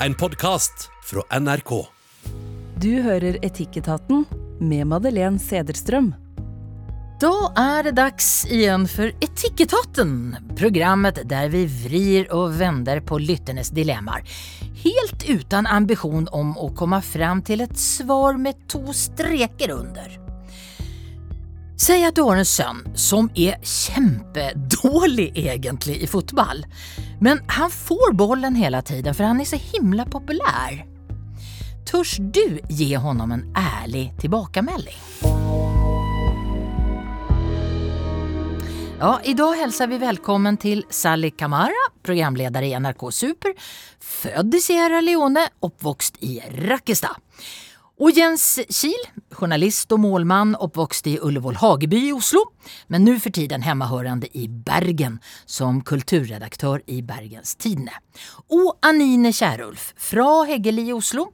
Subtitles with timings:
[0.00, 1.86] en podkast fra NRK.
[2.76, 4.24] Du hører Etikketaten
[4.60, 6.12] med Madeleine Sederstrøm.
[7.20, 13.72] Da er det dags igjen for Etikketaten, programmet der vi vrir og vender på lytternes
[13.72, 14.26] dilemmaer.
[14.84, 20.25] Helt uten ambisjon om å komme frem til et svar med to streker under.
[21.76, 26.62] Si at du har en sønn som er kjempedårlig egentlig i fotball,
[27.20, 30.78] men han får bollen hele tiden for han er så himla populær.
[31.86, 35.02] Törs du gi honom en ærlig tilbakemelding?
[38.96, 43.52] Ja, idag hälsar vi velkommen til Sally Kamara, programledare i NRK Super,
[44.00, 47.20] født i Sierra Leone, oppvokst i Rakkestad.
[47.96, 52.42] Og Jens Kiel, journalist og målmann, oppvokst i Ullevål Hageby i Oslo,
[52.92, 55.16] men nå for tiden hemmahørende i Bergen
[55.48, 57.96] som kulturredaktør i Bergens Tidende.
[58.52, 61.30] Og Anine Kierulf fra Heggeli i Oslo,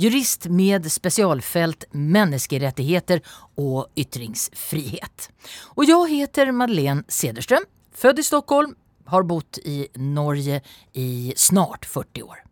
[0.00, 3.20] jurist med spesialfelt menneskerettigheter
[3.60, 5.28] og ytringsfrihet.
[5.76, 8.72] Og jeg heter Madeleine Cederström, født i Stockholm,
[9.12, 10.64] har bodd i Norge
[10.96, 12.45] i snart 40 år.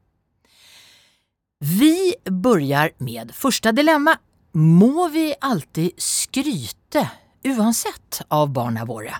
[1.58, 4.18] Vi börjar med första dilemma.
[4.52, 7.10] Må vi alltid skryte,
[7.44, 9.14] uansett av barna våre?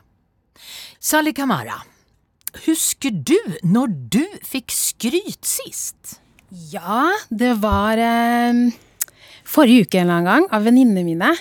[0.99, 1.75] Sally Kamara,
[2.67, 6.21] husker du når du fikk skryt sist?
[6.49, 8.71] Ja, det var eh,
[9.45, 11.33] forrige uke en eller gang av venninnene mine.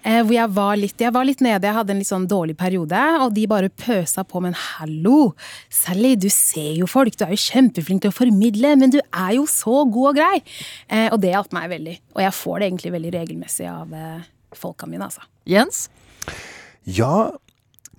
[0.00, 2.56] Eh, hvor jeg var, litt, jeg var litt nede, jeg hadde en litt sånn dårlig
[2.60, 4.40] periode, og de bare pøsa på.
[4.44, 5.32] Men hallo,
[5.72, 9.34] Sally, du ser jo folk, du er jo kjempeflink til å formidle, men du er
[9.36, 10.38] jo så god og grei.
[10.88, 11.96] Eh, og det hjalp meg veldig.
[12.16, 15.26] Og jeg får det egentlig veldig regelmessig av eh, folka mine, altså.
[15.48, 15.84] Jens?
[16.88, 17.30] Ja,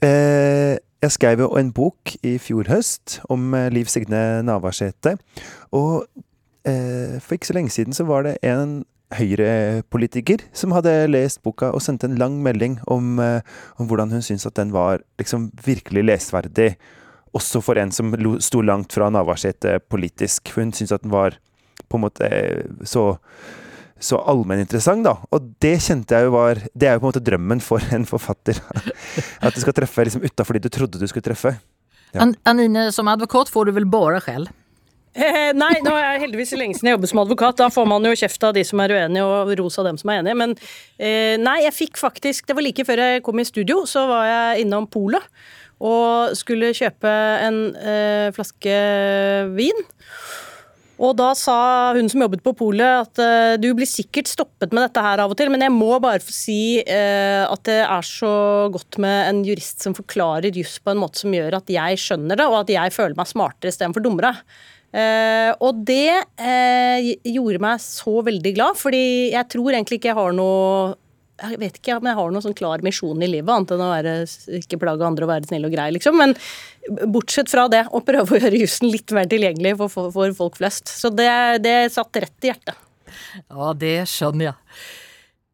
[0.02, 5.16] eh, jeg skrev jo en bok i fjor høst om Liv Signe Navarsete.
[5.74, 6.06] Og
[6.66, 8.82] eh, for ikke så lenge siden så var det en
[9.18, 13.42] Høyre-politiker som hadde lest boka og sendte en lang melding om, eh,
[13.78, 16.76] om hvordan hun syntes at den var liksom virkelig lesverdig.
[17.36, 18.12] Også for en som
[18.44, 20.52] sto langt fra Navarsete politisk.
[20.56, 21.38] Hun syntes at den var
[21.88, 23.16] på en måte eh, så
[24.02, 25.14] så allmenninteressant, da.
[25.30, 28.08] Og det kjente jeg jo var Det er jo på en måte drømmen for en
[28.10, 28.58] forfatter.
[29.46, 31.54] At du skal treffe liksom utafor de du trodde du skulle treffe.
[32.12, 32.24] Ja.
[32.26, 34.50] An Anine, som advokat får du vel bare skjell?
[35.12, 37.58] Eh, nei, nå er jeg heldigvis lenge siden jeg jobber som advokat.
[37.60, 40.12] Da får man jo kjeft av de som er uenige, og ros av dem som
[40.14, 40.38] er enige.
[40.40, 40.54] Men
[40.96, 44.30] eh, nei, jeg fikk faktisk Det var like før jeg kom i studio, så var
[44.30, 45.26] jeg innom polet
[45.82, 47.10] og skulle kjøpe
[47.42, 48.78] en eh, flaske
[49.58, 49.84] vin.
[51.02, 51.58] Og da sa
[51.98, 55.32] hun som jobbet på polet at uh, du blir sikkert stoppet med dette her av
[55.34, 58.34] og til, men jeg må bare få si uh, at det er så
[58.70, 62.38] godt med en jurist som forklarer juss på en måte som gjør at jeg skjønner
[62.38, 64.36] det, og at jeg føler meg smartere istedenfor dummere.
[64.92, 70.20] Uh, og det uh, gjorde meg så veldig glad, fordi jeg tror egentlig ikke jeg
[70.20, 70.98] har noe
[71.42, 73.90] jeg vet ikke om jeg har noen sånn klar misjon i livet, annet enn å
[73.90, 74.16] være,
[74.60, 76.20] ikke plage andre og være snill og grei, liksom.
[76.20, 76.36] Men
[77.10, 80.92] bortsett fra det, å prøve å gjøre jussen litt mer tilgjengelig for, for, folk flest.
[80.92, 81.32] Så det,
[81.66, 82.78] det satt rett i hjertet.
[83.50, 84.78] Ja, det skjønner jeg.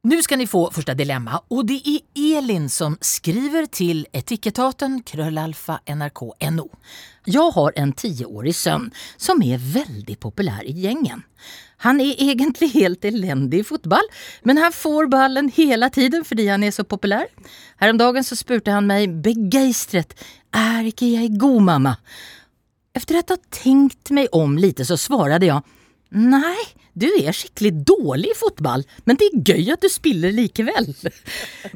[0.04, 5.80] Nå skal ni få første dilemma, og det er Elin som skriver til etikettaten krøllalfa
[5.90, 6.68] nrk.no.
[7.26, 11.26] Jeg har en tioårig sønn som er veldig populær i gjengen.
[11.82, 14.06] Han er egentlig helt elendig i fotball,
[14.46, 17.26] men han får ballen hele tiden fordi han er så populær.
[17.82, 20.14] Häromdagen så spurte han meg begeistret
[20.54, 21.98] er ikke jeg god mamma?
[22.94, 25.62] Efter att ha tenkt meg om lite så svarade jeg
[26.10, 26.58] nei,
[26.98, 30.90] du er skikkelig dårlig i fotball, men det er gøy at du spiller likevel.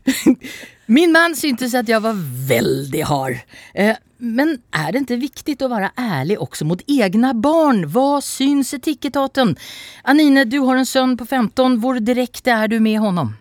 [0.96, 2.18] Min mann syntes at jeg var
[2.50, 3.44] veldig hard.
[3.78, 7.86] Eh, men er det ikke viktig å være ærlig også mot egne barn?
[7.90, 9.56] Hva syns etikketaten?
[10.04, 11.80] Anine, du har en sønn på 15.
[11.82, 13.34] Hvor direkte er du med honom?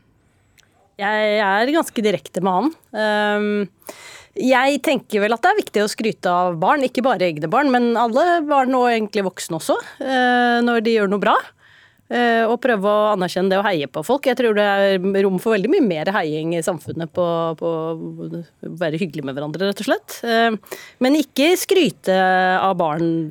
[1.01, 2.73] Jeg er ganske direkte med han.
[2.93, 3.69] Um,
[4.37, 7.73] jeg tenker vel at det er viktig å skryte av barn, ikke bare egne barn,
[7.73, 11.37] men alle barn og egentlig voksne også, uh, når de gjør noe bra.
[12.11, 14.27] Eh, og prøve å anerkjenne det og heie på folk.
[14.27, 17.27] Jeg tror det er rom for veldig mye mer heiing i samfunnet på,
[17.61, 18.41] på å
[18.81, 20.19] være hyggelig med hverandre, rett og slett.
[20.27, 22.17] Eh, men ikke skryte
[22.59, 23.31] av barn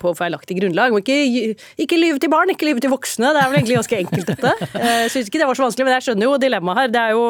[0.00, 0.96] på feilaktig grunnlag.
[1.02, 3.34] Ikke, ikke lyve til barn, ikke lyve til voksne.
[3.36, 4.56] Det er vel egentlig ganske enkelt, dette.
[4.78, 6.94] Eh, jeg syns ikke det var så vanskelig, men jeg skjønner jo dilemmaet her.
[6.94, 7.24] Det er jo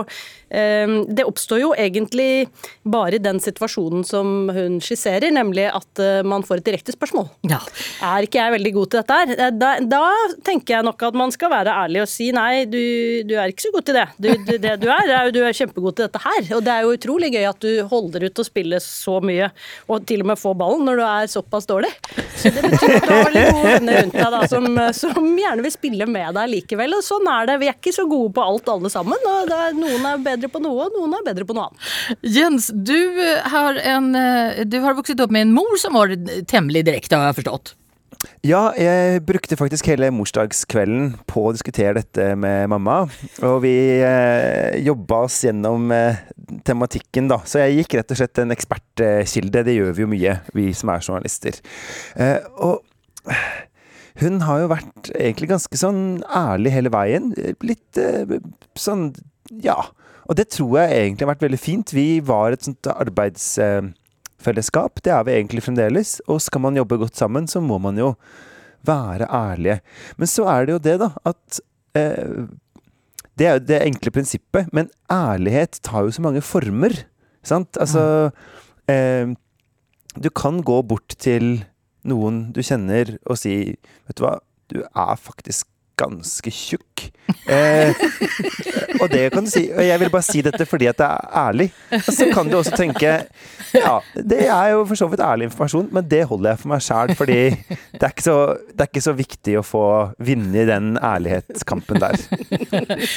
[0.48, 2.46] det oppstår jo egentlig
[2.88, 7.26] bare i den situasjonen som hun skisserer, nemlig at man får et direkte spørsmål.
[7.50, 7.58] Ja.
[8.00, 9.52] Er ikke jeg veldig god til dette her?
[9.60, 10.00] Da, da
[10.48, 12.78] tenker tenker jeg nok at man skal være ærlig og si nei, du,
[13.24, 14.04] du er ikke så god til det.
[14.20, 16.50] Du, du, det du er, er jo du er kjempegod til dette her.
[16.58, 19.48] Og det er jo utrolig gøy at du holder ut og spiller så mye,
[19.88, 21.90] og til og med får ballen når du er såpass dårlig.
[22.38, 24.68] Så det betyr at du har veldig gode venner rundt deg da, som,
[25.00, 26.98] som gjerne vil spille med deg likevel.
[26.98, 27.58] Og sånn er det.
[27.64, 29.26] Vi er ikke så gode på alt alle sammen.
[29.32, 31.90] og er, Noen er bedre på noe, og noen er bedre på noe annet.
[32.36, 32.98] Jens, du
[33.54, 36.12] har, en, eh, du har vokst opp med en mor som var
[36.50, 37.77] temmelig direkte, har jeg forstått.
[38.42, 43.04] Ja, jeg brukte faktisk hele morsdagskvelden på å diskutere dette med mamma.
[43.46, 46.18] Og vi eh, jobba oss gjennom eh,
[46.66, 47.38] tematikken, da.
[47.46, 49.62] Så jeg gikk rett og slett en ekspertkilde.
[49.68, 51.60] Det gjør vi jo mye, vi som er journalister.
[52.18, 52.82] Eh, og
[54.18, 57.30] hun har jo vært egentlig ganske sånn ærlig hele veien.
[57.62, 58.38] Litt eh,
[58.78, 59.12] sånn
[59.62, 59.78] ja.
[60.28, 61.94] Og det tror jeg egentlig har vært veldig fint.
[61.94, 63.54] Vi var et sånt arbeids...
[63.62, 63.94] Eh,
[64.42, 65.02] fellesskap.
[65.04, 66.18] Det er vi egentlig fremdeles.
[66.28, 68.12] Og skal man jobbe godt sammen, så må man jo
[68.86, 69.80] være ærlige.
[70.16, 71.60] Men så er det jo det, da, at
[71.98, 72.48] eh,
[73.38, 74.72] Det er jo det enkle prinsippet.
[74.72, 76.94] Men ærlighet tar jo så mange former.
[77.42, 77.78] Sant?
[77.80, 78.30] Altså
[78.88, 79.34] eh,
[80.18, 81.64] Du kan gå bort til
[82.08, 83.74] noen du kjenner og si
[84.08, 84.38] Vet du hva,
[84.72, 87.08] du er faktisk ganske tjukk.
[87.48, 87.92] Eh,
[89.02, 89.66] og det kan du si.
[89.72, 91.66] Og jeg vil bare si dette fordi at det er ærlig.
[91.98, 93.14] Og så kan du også tenke
[93.74, 96.84] Ja, det er jo for så vidt ærlig informasjon, men det holder jeg for meg
[96.84, 97.14] sjæl.
[97.18, 97.40] Fordi
[98.00, 98.36] det er, så,
[98.70, 99.84] det er, ikke så, viktig å få
[100.24, 102.16] vinne i den ærlighetskampen der.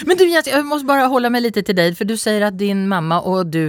[0.07, 1.95] Men du Jens, jeg må bare holde meg litt til deg.
[2.00, 3.63] For du sier at din mamma og du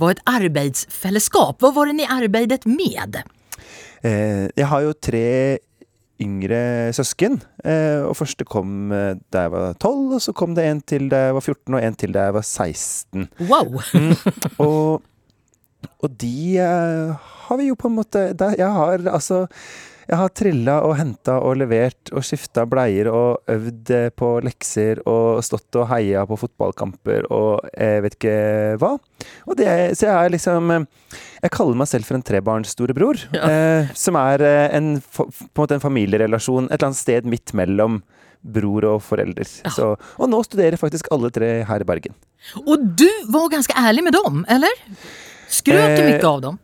[0.00, 1.60] var et arbeidsfellesskap.
[1.62, 3.22] Hva var det dere arbeidet med?
[4.04, 5.28] Eh, jeg har jo tre
[6.22, 7.40] yngre søsken.
[7.64, 11.08] Eh, og første kom eh, da jeg var 12, og så kom det en til
[11.12, 13.28] da jeg var 14, og en til da jeg var 16.
[13.50, 13.80] Wow!
[13.94, 14.14] mm,
[14.58, 15.02] og,
[15.98, 19.44] og, de eh, har vi jo på en måte Jeg har altså
[20.08, 25.42] jeg har trilla og henta og levert og skifta bleier og øvd på lekser og
[25.46, 28.36] stått og heia på fotballkamper og jeg vet ikke
[28.82, 28.94] hva.
[29.56, 33.20] Det, så jeg er liksom Jeg kaller meg selv for en trebarnsstorebror.
[33.36, 33.48] Ja.
[33.48, 37.52] Eh, som er eh, en, på en måte en familierelasjon et eller annet sted midt
[37.56, 38.02] mellom
[38.44, 39.48] bror og forelder.
[39.64, 39.72] Ja.
[39.72, 42.16] Så, og nå studerer faktisk alle tre her i Bergen.
[42.64, 44.84] Og du var ganske ærlig med dem, eller?
[45.48, 46.60] Skrøt du eh, mye av dem?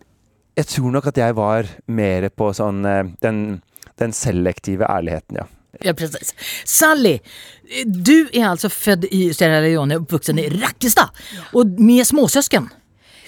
[0.61, 3.41] Jeg tror nok at jeg var mer på sånn eh, den,
[4.01, 5.49] den selektive ærligheten, ja.
[5.87, 6.35] Ja, precis.
[6.67, 7.21] Sally,
[7.87, 11.15] du er altså født i Sierra Leone, oppvokst i Rakkestad,
[11.57, 12.67] og med småsøsken.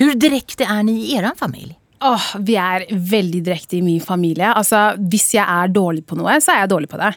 [0.00, 1.78] Hvor direkte er ni i deres familie?
[2.02, 4.48] Åh, vi er veldig direkte i min familie.
[4.50, 7.12] Altså, Hvis jeg er dårlig på noe, så er jeg dårlig på det.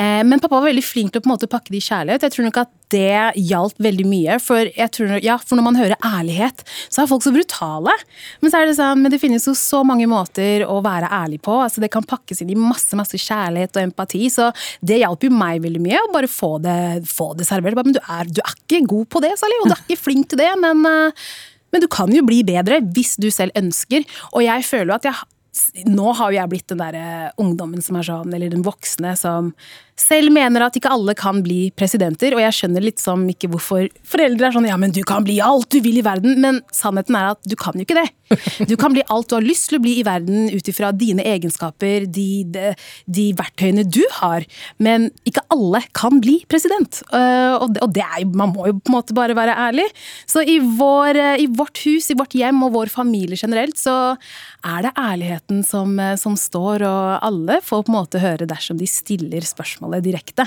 [0.00, 2.26] Eh, men pappa var veldig flink til å på en måte pakke det i kjærlighet.
[2.26, 4.40] Jeg tror nok at det hjalp veldig mye.
[4.42, 7.94] For, tror, ja, for når man hører ærlighet, så er folk så brutale.
[8.42, 11.54] Men så det sånn, men det finnes jo så mange måter å være ærlig på.
[11.62, 14.26] Altså, det kan pakkes inn i masse masse kjærlighet og empati.
[14.34, 14.50] Så
[14.82, 17.78] det hjalp jo meg veldig mye å bare få det, få det servert.
[17.78, 20.32] Men du er, du er ikke god på det, Sally, og du er ikke flink
[20.32, 20.54] til det.
[20.66, 20.86] men...
[20.86, 21.26] Uh,
[21.74, 24.06] men du kan jo bli bedre hvis du selv ønsker.
[24.32, 25.22] Og jeg føler jo at jeg
[25.86, 29.52] nå har jo jeg blitt den der ungdommen som er sånn, eller den voksne som
[29.98, 33.86] selv mener at ikke alle kan bli presidenter, og jeg skjønner litt som ikke hvorfor
[34.08, 37.14] foreldre er sånn ja, men du kan bli alt du vil i verden, men sannheten
[37.18, 38.08] er at du kan jo ikke det.
[38.70, 41.22] Du kan bli alt du har lyst til å bli i verden ut ifra dine
[41.28, 42.72] egenskaper, de, de,
[43.04, 44.46] de, verktøyene du har,
[44.82, 47.02] men ikke alle kan bli president.
[47.12, 49.86] Uh, og, det, og det er, man må jo på en måte bare være ærlig.
[50.30, 54.16] Så i, vår, uh, i vårt hus, i vårt hjem og vår familie generelt, så
[54.64, 58.80] er det ærligheten som, uh, som står, og alle får på en måte høre dersom
[58.80, 60.46] de stiller spørsmål spørsmålet direkte.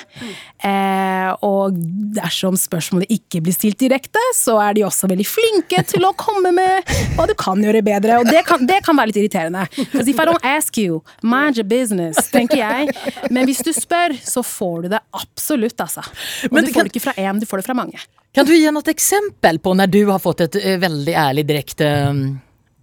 [0.63, 1.73] Eh, og
[2.15, 6.51] dersom spørsmålet ikke blir stilt direkte, så er de også veldig flinke til å komme
[6.51, 6.83] med
[7.15, 8.19] hva du kan gjøre bedre.
[8.19, 9.67] Og det kan, det kan være litt irriterende.
[9.75, 12.93] Because if I don't ask you, mind your business, tenker jeg.
[13.29, 16.01] Men hvis du spør, så får du det absolutt, altså.
[16.47, 18.01] Og Men, du får det ikke fra én, du får det fra mange.
[18.35, 21.87] Kan du gi noe eksempel på når du har fått et eh, veldig ærlig direkte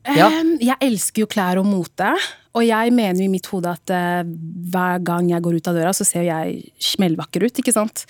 [0.04, 0.26] ja.
[0.60, 2.10] Jeg elsker jo klær og mote,
[2.54, 4.22] og jeg mener i mitt hode at uh,
[4.70, 6.60] hver gang jeg går ut av døra, så ser jeg
[6.94, 8.06] smellvakker ut, ikke sant?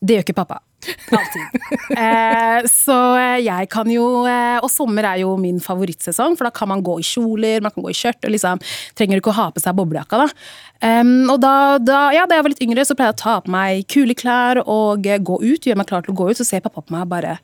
[0.00, 0.60] Det gjør ikke pappa.
[0.86, 1.62] Alltid.
[2.02, 2.96] eh, så
[3.42, 6.98] jeg kan jo eh, Og sommer er jo min favorittsesong, for da kan man gå
[7.00, 8.60] i kjoler, man kan gå i skjørt, og liksom
[8.98, 10.28] trenger ikke å ha på seg boblejakka, da.
[10.76, 13.36] Um, og da, da, ja, da jeg var litt yngre, så pleide jeg å ta
[13.42, 16.46] på meg kule klær og gå ut, gjøre meg klar til å gå ut, så
[16.46, 17.38] ser pappa på meg bare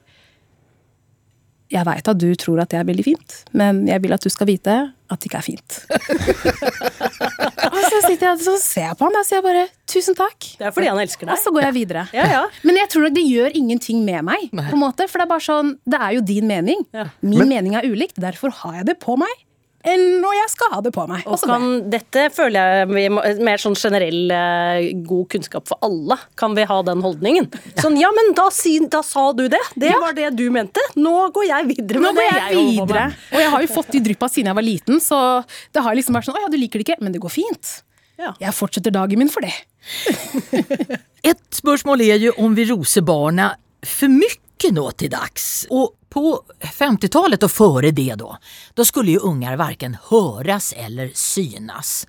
[1.73, 4.31] jeg veit at du tror at det er veldig fint, men jeg vil at du
[4.33, 4.75] skal vite
[5.12, 5.79] at det ikke er fint.
[7.73, 10.49] og så sitter jeg og ser jeg på han og sier bare tusen takk.
[10.59, 11.35] Det er fordi han elsker deg.
[11.35, 12.07] Og så går jeg videre.
[12.17, 12.43] Ja, ja.
[12.64, 14.49] Men jeg tror nok det gjør ingenting med meg.
[14.52, 16.85] på en måte, For det er bare sånn, det er jo din mening.
[16.97, 17.09] Ja.
[17.21, 19.33] Min men, mening er ulikt, derfor har jeg det på meg.
[19.85, 21.25] Enn når jeg skal ha det på meg.
[21.27, 26.19] Og kan, dette føler jeg vi må, mer sånn generell eh, god kunnskap for alle.
[26.39, 27.49] Kan vi ha den holdningen?
[27.81, 29.61] Sånn, ja, men da, si, da sa du det.
[29.75, 29.99] Det Ja.
[30.03, 30.81] var det du mente.
[30.97, 33.07] Nå går jeg videre Nå med går det jeg jeg videre.
[33.33, 35.19] Og jeg har jo fått de dryppa siden jeg var liten, så
[35.75, 37.73] det har liksom vært sånn Å ja, du liker det ikke, men det går fint.
[38.19, 38.35] Ja.
[38.41, 39.53] Jeg fortsetter dagen min for det.
[41.33, 43.53] Et spørsmål er jo om vi roser barna
[43.87, 44.39] for mye
[44.71, 45.67] nå til dags.
[45.71, 46.42] Och på
[46.78, 48.37] 50-talet och före det då,
[48.75, 52.07] då skulle ju ungar varken höras eller synas.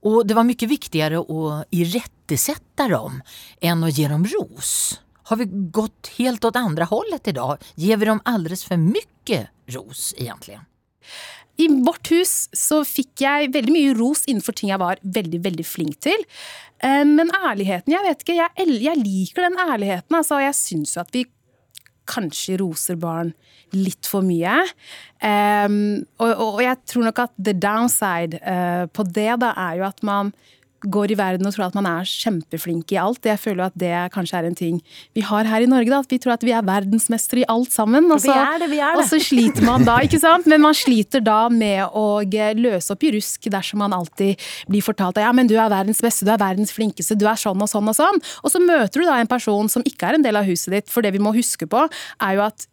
[0.00, 3.22] Och det var mycket viktigare att irättesätta dem
[3.60, 5.00] än att ge dem ros.
[5.22, 7.58] Har vi gått helt åt andra hållet idag?
[7.74, 10.60] Ger vi dem alldeles för mycket ros egentligen?
[11.56, 15.66] I vårt hus så fikk jeg veldig mye ros innenfor ting jeg var veldig veldig
[15.66, 16.24] flink til.
[16.82, 18.34] Eh, Men ærligheten, jeg vet ikke.
[18.40, 20.16] Jeg, jeg liker den ærligheten.
[20.18, 21.24] Altså, jeg syns jo at vi
[22.10, 23.32] kanskje roser barn
[23.74, 24.60] litt for mye.
[25.24, 29.88] Um, og, og, jeg tror nok at the downside uh, på det da er jo
[29.88, 30.34] at man
[30.84, 33.24] går i verden og tror at man er kjempeflink i alt.
[33.26, 34.80] Jeg føler at det kanskje er en ting
[35.16, 35.90] vi har her i Norge.
[35.90, 38.10] da, At vi tror at vi er verdensmestere i alt sammen.
[38.12, 38.80] Og så, det.
[38.92, 40.48] og så sliter man da, ikke sant?
[40.50, 44.84] Men man sliter da med å eh, løse opp i rusk dersom man alltid blir
[44.84, 47.60] fortalt at ja, men du er verdens beste, du er verdens flinkeste, du er sånn
[47.60, 48.20] og sånn og sånn.
[48.42, 50.92] Og så møter du da en person som ikke er en del av huset ditt,
[50.92, 51.86] for det vi må huske på,
[52.24, 52.68] er jo at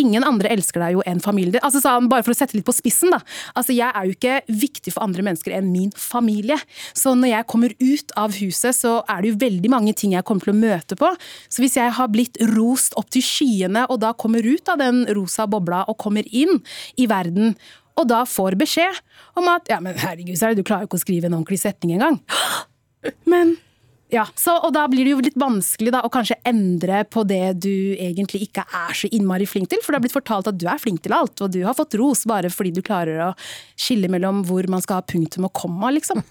[0.00, 1.62] Ingen andre elsker deg jo enn familien din.
[1.64, 3.20] Altså, han, bare for å sette litt på spissen, da.
[3.54, 6.58] Altså, jeg er jo ikke viktig for andre mennesker enn min familie.
[6.96, 10.26] Så når jeg kommer ut av huset, så er det jo veldig mange ting jeg
[10.26, 11.12] kommer til å møte på.
[11.48, 15.04] Så hvis jeg har blitt rost opp til skyene, og da kommer ut av den
[15.14, 16.58] rosa bobla og kommer inn
[16.98, 17.54] i verden,
[17.94, 18.98] og da får beskjed
[19.38, 21.94] om at ja, men herregud, Sara, du klarer jo ikke å skrive en ordentlig setning
[21.94, 22.18] engang.
[23.30, 23.54] Men
[24.14, 27.42] ja, så, og da blir det jo litt vanskelig da, å kanskje endre på det
[27.64, 30.66] du egentlig ikke er så innmari flink til, for det har blitt fortalt at du
[30.70, 33.30] er flink til alt, og du har fått ros bare fordi du klarer å
[33.80, 36.22] skille mellom hvor man skal ha punktum og komma, liksom.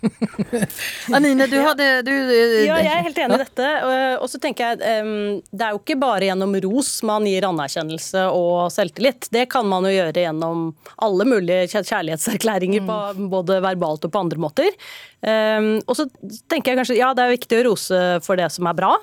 [1.18, 3.70] Anine, du hadde Du, du, Ja, jeg er helt enig i dette.
[3.86, 8.24] og- så tenker jeg, em, Det er jo ikke bare gjennom ros man gir anerkjennelse
[8.34, 9.28] og selvtillit.
[9.34, 10.74] Det kan man jo gjøre gjennom
[11.04, 14.72] alle mulige kjær- kjærlighetserklæringer, på, både verbalt og på andre måter.
[15.24, 16.08] Em, og så
[16.52, 18.94] tenker jeg kanskje, ja, det er viktig å rose for det som er bra.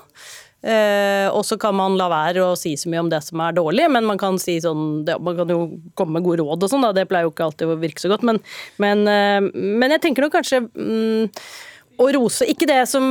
[0.60, 3.54] Uh, og så kan man la være å si så mye om det som er
[3.56, 5.60] dårlig, men man kan si sånn det, Man kan jo
[5.96, 6.84] komme med gode råd og sånn.
[6.92, 8.26] Det pleier jo ikke alltid å virke så godt.
[8.28, 8.42] Men,
[8.82, 11.30] men, uh, men jeg tenker nok kanskje mm,
[12.00, 13.04] å rose Ikke det som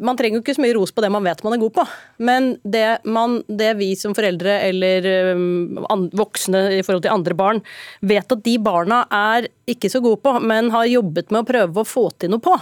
[0.00, 1.84] Man trenger jo ikke så mye ros på det man vet man er god på,
[2.22, 5.06] men det, man, det vi som foreldre eller
[5.36, 5.80] um,
[6.16, 7.60] voksne i forhold til andre barn
[8.06, 11.82] vet at de barna er ikke så gode på, men har jobbet med å prøve
[11.82, 12.54] å få til noe på.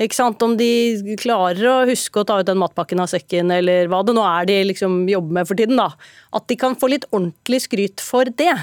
[0.00, 0.42] Ikke sant?
[0.42, 4.16] Om de klarer å huske å ta ut den matpakken av sekken, eller hva det
[4.16, 5.78] nå er de liksom jobber med for tiden.
[5.78, 5.92] da.
[6.34, 8.54] At de kan få litt ordentlig skryt for det.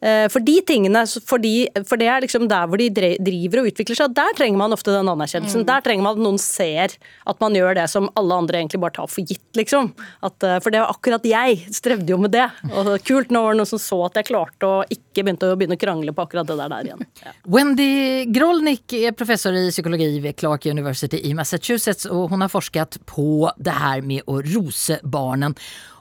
[0.00, 3.70] Eh, For de tingene, for, de, for det er liksom der hvor de driver og
[3.72, 5.66] utvikler seg, der trenger man ofte den anerkjennelsen.
[5.68, 6.94] Der trenger man at noen ser
[7.28, 9.90] at man gjør det som alle andre egentlig bare tar for gitt, liksom.
[10.22, 12.46] At, eh, for det var akkurat jeg strevde jo med det.
[12.70, 15.58] Og kult nå var det noen som så at jeg klarte å ikke begynte å
[15.58, 17.04] begynne å krangle på akkurat det der, der igjen.
[17.24, 17.34] Ja.
[17.50, 17.90] Wendy
[18.32, 23.50] Grolnick er professor i psykologi ved Clark University i Massachusetts og hun har forsket på
[23.58, 25.56] det her med å rose barnen.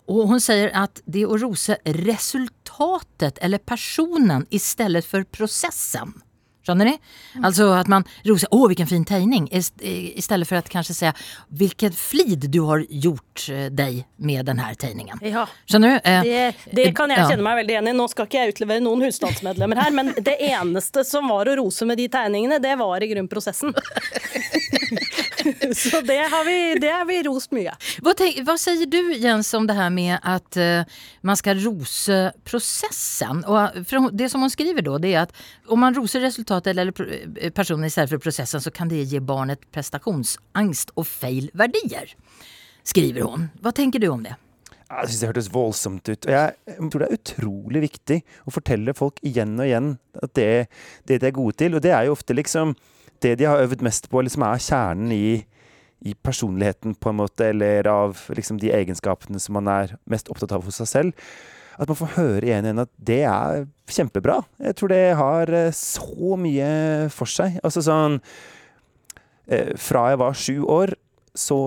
[0.08, 6.14] Och hon säger att det är att rose resultatet eller personen istället för processen.
[6.68, 6.98] Skjønner ni?
[7.44, 11.14] Alltså att man rosar, åh vilken fin tegning, ist- istället för att kanske säga
[11.48, 15.20] vilken flid du har gjort eh, dig med den här tegningen.
[15.22, 15.48] Ja.
[15.72, 16.10] Skjønner du?
[16.10, 17.30] Eh, Det, det kan jeg ja.
[17.30, 17.98] kjenne meg veldig enig i.
[18.02, 21.88] Nå skal ikke jeg utlevere noen husstandsmedlemmer her, men det eneste som var å rose
[21.88, 23.72] med de tegningene, det var i grunn prosessen.
[25.84, 27.74] Så det har vi, det har vi rost mye.
[28.04, 32.20] Hva, tenk, hva sier du Jens om det her med at uh, man skal rose
[32.48, 33.44] prosessen?
[33.46, 35.36] Og, för det som hun skriver da, det er at
[35.68, 39.64] om man roser resultatet eller eh, personen istället prosessen, processen så kan det gi barnet
[39.72, 42.16] prestationsangst og feil verdier,
[42.88, 43.50] Skriver hun.
[43.60, 44.38] Hva tenker du om det?
[44.88, 46.26] Ja, Jeg synes det hørtes voldsomt ut.
[46.26, 50.68] Og jeg tror det er utrolig viktig å fortelle folk igjen og igjen at det,
[51.04, 51.76] det de er gode til.
[51.76, 52.76] Og det er jo ofte liksom
[53.26, 55.44] det de har øvd mest på, liksom er kjernen i,
[56.06, 60.54] i personligheten, på en måte, eller av liksom de egenskapene som man er mest opptatt
[60.56, 61.30] av hos seg selv.
[61.78, 64.40] At man får høre igjen og igjen at det er kjempebra.
[64.62, 66.70] Jeg tror det har eh, så mye
[67.14, 67.60] for seg.
[67.66, 68.18] Altså sånn
[69.46, 70.96] eh, Fra jeg var sju år,
[71.38, 71.60] så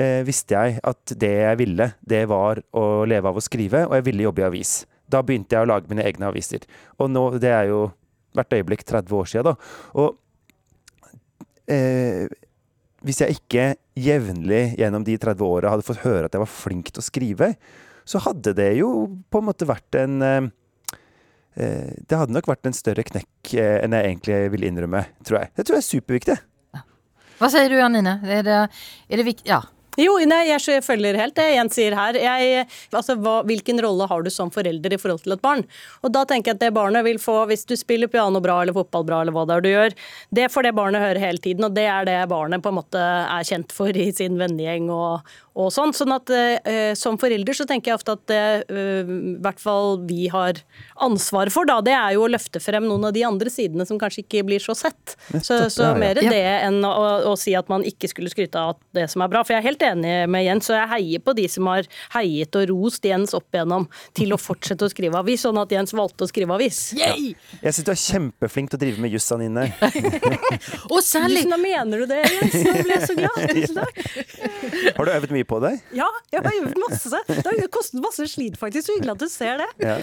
[0.00, 3.96] eh, visste jeg at det jeg ville, det var å leve av å skrive, og
[3.96, 4.74] jeg ville jobbe i avis.
[5.08, 6.66] Da begynte jeg å lage mine egne aviser.
[7.00, 7.86] Og nå, det er jo
[8.36, 9.54] hvert øyeblikk 30 år siden, da.
[9.96, 10.08] Og
[11.72, 12.26] eh,
[13.06, 16.90] hvis jeg ikke jevnlig gjennom de 30 åra hadde fått høre at jeg var flink
[16.90, 17.52] til å skrive,
[18.06, 18.90] så hadde det jo
[19.30, 20.48] på en måte vært en eh,
[21.58, 25.42] eh, Det hadde nok vært en større knekk eh, enn jeg egentlig vil innrømme, tror
[25.42, 25.52] jeg.
[25.54, 26.36] Det tror jeg er superviktig.
[27.36, 28.18] Hva sier du, Anine?
[28.24, 28.60] Er det,
[29.10, 29.48] er det viktig?
[29.50, 29.62] Ja.
[29.96, 32.18] Jo, nei, jeg følger helt det Jens sier her.
[32.20, 35.64] Jeg, altså, hva, hvilken rolle har du som forelder i forhold til et barn?
[36.04, 38.76] Og da tenker jeg at det barnet vil få, hvis du spiller piano bra eller
[38.76, 39.96] fotball bra eller hva det er du gjør,
[40.40, 43.00] det får det barnet høre hele tiden, og det er det barnet på en måte
[43.00, 45.94] er kjent for i sin vennegjeng og, og sånn.
[45.96, 50.02] Sånn at eh, som forelder så tenker jeg ofte at det eh, i hvert fall
[50.06, 50.60] vi har
[51.02, 53.98] ansvar for, da, det er jo å løfte frem noen av de andre sidene som
[54.00, 55.16] kanskje ikke blir så sett.
[55.40, 56.92] Så, så mer det enn å,
[57.32, 59.42] å si at man ikke skulle skryte av det som er bra.
[59.46, 62.60] For jeg er helt enig med Jens, og jeg heier på de som har heiet
[62.60, 66.26] og rost Jens opp igjennom til å fortsette å skrive avis, sånn at Jens valgte
[66.26, 66.82] å skrive avis.
[66.98, 67.12] Ja.
[67.16, 69.68] Jeg syns du er kjempeflink til å drive med juss, Anine.
[70.92, 72.56] Og særlig Tusen, mener du det, Jens?
[72.66, 73.42] Nå ble jeg så glad.
[73.56, 74.96] Tusen takk.
[74.96, 75.80] Har du øvd mye på deg?
[75.96, 77.22] Ja, jeg har gjort masse.
[77.28, 78.88] Det har kostet masse slit, faktisk.
[78.88, 79.70] Så hyggelig at du ser det.
[79.82, 79.98] Ja.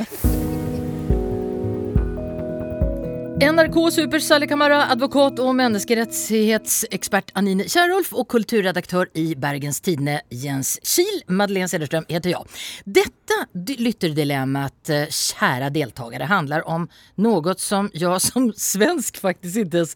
[3.44, 10.78] NRK Super Sally Kamara, advokat og menneskerettighetsekspert Anine Kierulf og kulturredaktør i Bergens Tidende Jens
[10.86, 11.24] Kiel.
[11.28, 12.54] Madeleine Cederström heter jeg.
[12.86, 13.40] Dette
[13.82, 16.88] lytterdilemmaet, kjære deltakere, handler om
[17.26, 19.88] noe som jeg som svensk faktisk ikke.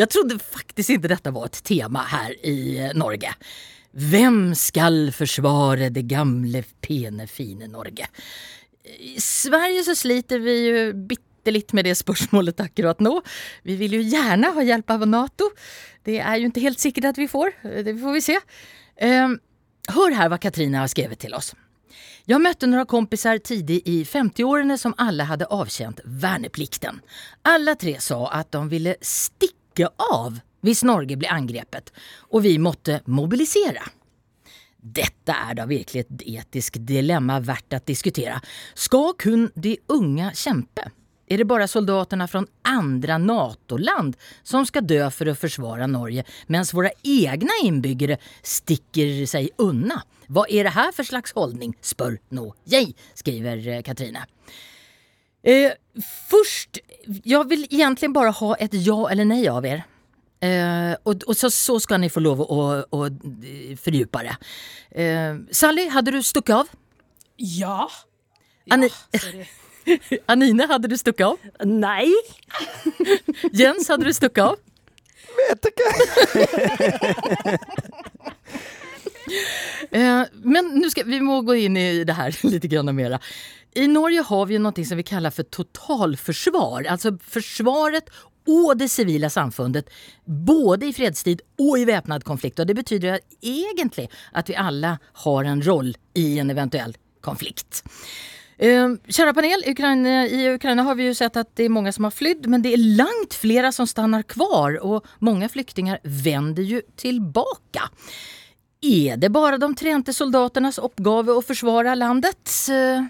[0.00, 3.36] Jag trodde faktisk ikke dette var et tema her i eh, Norge.
[3.96, 8.08] Hvem skal forsvare det gamle, pene, fine Norge?
[8.84, 13.14] I Sverige så sliter vi jo bitte litt med det spørsmålet akkurat nå.
[13.64, 15.48] Vi vil jo gjerne ha hjelp av Nato.
[16.04, 17.54] Det er jo ikke helt sikkert at vi får.
[17.84, 18.36] Det får vi se.
[18.96, 19.38] Eh,
[19.96, 21.54] hør her hva Katrine har skrevet til oss.
[22.28, 27.00] Jeg møtte noen kompiser tidlig i 50-årene som alle hadde avtjent verneplikten.
[27.48, 31.92] Alle tre sa at de ville stikke av hvis Norge ble angrepet,
[32.34, 33.84] og vi måtte mobilisere.
[34.78, 38.38] Dette er da virkelig et etisk dilemma verdt å diskutere.
[38.78, 40.86] Skal kun de unge kjempe?
[41.28, 44.14] Er det bare soldatene fra andre NATO-land
[44.46, 50.00] som skal dø for å forsvare Norge, mens våre egne innbyggere stikker seg unna?
[50.32, 54.24] Hva er det her for slags holdning, spør nå jeg, skriver eh, Katrine.
[55.44, 55.76] Eh,
[56.28, 56.80] først,
[57.24, 59.84] jeg vil egentlig bare ha et ja eller nei av er.
[60.40, 62.58] Eh, og, og så, så skal ni få lov å, å
[62.94, 63.08] å
[63.82, 64.36] fordype det.
[64.94, 66.70] Eh, Sally, hadde du stukket av?
[67.38, 67.88] Ja.
[68.70, 68.90] Anni
[70.30, 71.66] Anine, hadde du stukket av?
[71.66, 72.12] Nei.
[73.60, 74.58] Jens, hadde du stukket av?
[75.38, 75.88] Vet ikke!
[79.90, 83.18] Eh, men nu ska, vi må gå inn i det her litt grann mera.
[83.76, 86.86] I Norge har vi noe som vi kallar for totalforsvar.
[86.88, 88.08] alltså försvaret
[88.48, 89.90] och det civila samfundet,
[90.24, 92.58] både i fredstid och i väpnad konflikt.
[92.58, 97.84] Och det betyder egentlig att vi alla har en roll i en eventuell konflikt.
[98.58, 102.04] Eh, kära panel, Ukraina, i Ukraina har vi ju sett att det är många som
[102.04, 106.82] har flytt, men det är långt flera som stannar kvar och många flyktingar vänder ju
[106.96, 107.90] tillbaka.
[108.80, 112.50] Er det bare de trente soldaternas oppgave å forsvare landet?
[112.70, 113.04] Eh,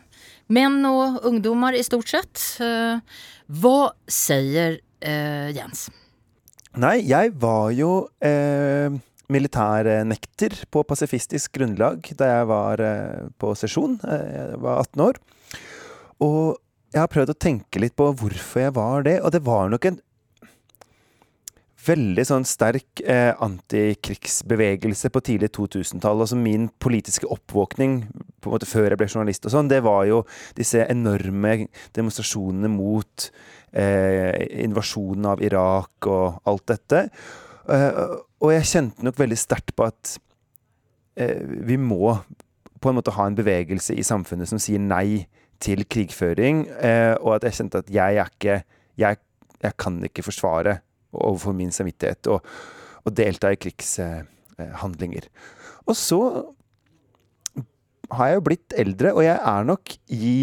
[0.48, 2.40] Menn og ungdommer i stort sett.
[2.61, 3.01] Eh,
[3.48, 5.89] Hva sier eh, Jens?
[6.79, 8.93] Nei, jeg var jo eh,
[9.33, 13.99] militærnekter på pasifistisk grunnlag da jeg var eh, på sesjon.
[14.05, 15.21] Eh, jeg var 18 år.
[16.25, 16.59] Og
[16.93, 19.91] jeg har prøvd å tenke litt på hvorfor jeg var det, og det var nok
[19.91, 19.99] en
[21.89, 26.25] veldig sånn sterk eh, antikrigsbevegelse på tidlig 2000-tall.
[26.25, 28.03] Altså min politiske oppvåkning
[28.40, 30.22] på en måte før jeg ble journalist og sånn, det var jo
[30.59, 33.29] disse enorme demonstrasjonene mot
[33.72, 37.05] eh, invasjonen av Irak og alt dette.
[37.68, 38.03] Eh,
[38.38, 40.14] og jeg kjente nok veldig sterkt på at
[41.20, 42.16] eh, vi må
[42.79, 45.27] på en måte ha en bevegelse i samfunnet som sier nei
[45.62, 48.62] til krigføring, eh, og at jeg kjente at jeg er ikke
[48.98, 49.16] Jeg,
[49.62, 50.81] jeg kan ikke forsvare
[51.12, 52.40] overfor min samvittighet å
[53.14, 55.29] delta i krigshandlinger.
[55.87, 56.18] og så
[58.14, 60.35] har jeg jo blitt eldre, og jeg er nok i,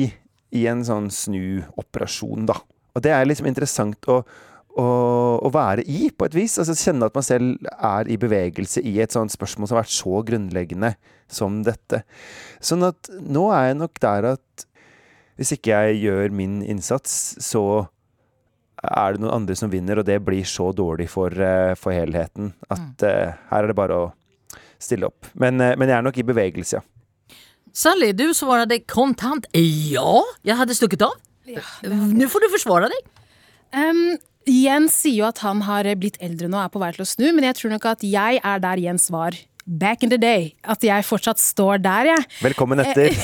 [0.56, 2.60] i en sånn snuoperasjon, da.
[2.96, 4.22] Og det er liksom interessant å,
[4.80, 4.86] å,
[5.44, 6.56] å være i, på et vis.
[6.62, 9.98] Altså Kjenne at man selv er i bevegelse i et sånt spørsmål som har vært
[9.98, 10.94] så grunnleggende
[11.32, 12.06] som dette.
[12.64, 14.68] Sånn at nå er jeg nok der at
[15.36, 17.90] hvis ikke jeg gjør min innsats, så
[18.86, 22.54] er det noen andre som vinner, og det blir så dårlig for, eh, for helheten
[22.72, 24.12] at eh, her er det bare å
[24.80, 25.32] stille opp.
[25.34, 26.84] Men, uh, men jeg er nok i bevegelse, ja.
[27.76, 30.12] Sally, du svarade kontant ja.
[30.48, 31.18] Jeg hadde stukket av.
[31.84, 33.10] Nå får du forsvare deg.
[33.76, 34.16] Um,
[34.48, 37.10] Jens sier jo at han har blitt eldre nå og er på vei til å
[37.10, 39.36] snu, men jeg tror nok at jeg er der Jens var
[39.66, 40.54] back in the day.
[40.64, 42.28] At jeg fortsatt står der, jeg.
[42.46, 43.12] Velkommen etter.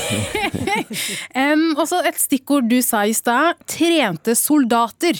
[1.32, 3.56] Um, også et stikkord du sa i stad.
[3.70, 5.16] Trente soldater.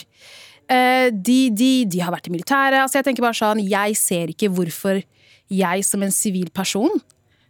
[0.69, 2.77] Uh, de, de, de har vært i militæret.
[2.83, 5.01] Altså jeg tenker bare sånn, jeg ser ikke hvorfor
[5.53, 6.93] jeg som en sivil person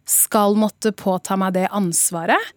[0.10, 2.54] skal måtte påta meg det ansvaret.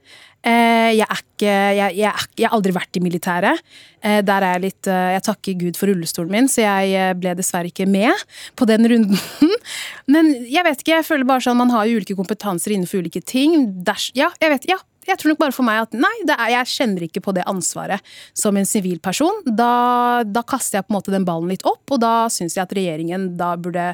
[0.46, 3.62] Eh, jeg, er ikke, jeg, jeg, jeg, har aldri vært i militæret.
[3.98, 7.32] Eh, der er jeg litt eh, Jeg takker Gud for rullestolen min, så jeg ble
[7.38, 8.14] dessverre ikke med
[8.58, 9.18] på den runden.
[10.12, 13.24] Men jeg vet ikke, jeg føler bare sånn man har jo ulike kompetanser innenfor ulike
[13.26, 13.72] ting.
[13.86, 16.72] Ders, ja, jeg vet, ja, jeg tror nok bare for meg at nei, er, jeg
[16.76, 19.42] kjenner ikke på det ansvaret som en sivil person.
[19.46, 22.66] Da, da, kaster jeg på en måte den ballen litt opp, og da syns jeg
[22.66, 23.92] at regjeringen da burde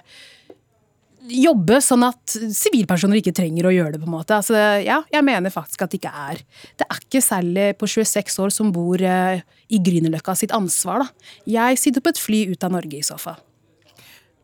[1.31, 4.01] jobbe sånn at sivilpersoner ikke trenger å gjøre det.
[4.03, 4.39] på en måte.
[4.39, 6.43] Altså, ja, jeg mener faktisk at det ikke er
[6.79, 11.05] Det er ikke særlig på 26 år som bor uh, i Grünerløkka sitt ansvar.
[11.05, 11.31] da.
[11.47, 13.39] Jeg sitter på et fly ut av Norge i så fall.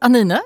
[0.00, 0.40] Anine?